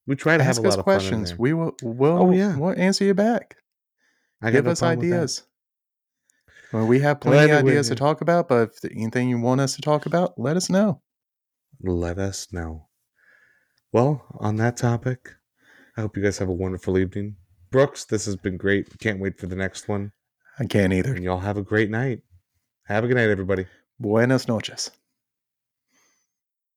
[0.06, 1.28] We try to Ask have a lot of fun in questions.
[1.30, 1.36] there.
[1.40, 2.56] We will we'll, Oh, yeah.
[2.56, 3.56] we'll answer you back.
[4.40, 5.16] I Give no us problem with that.
[5.16, 5.42] ideas.
[6.72, 9.74] Well, we have plenty of ideas to talk about, but if anything you want us
[9.74, 11.02] to talk about, let us know.
[11.82, 12.86] Let us know.
[13.92, 15.28] Well, on that topic,
[15.96, 17.34] I hope you guys have a wonderful evening.
[17.72, 18.98] Brooks, this has been great.
[18.98, 20.12] Can't wait for the next one.
[20.58, 21.14] I can't either.
[21.14, 22.20] And y'all have a great night.
[22.84, 23.64] Have a good night, everybody.
[23.98, 24.90] Buenas noches.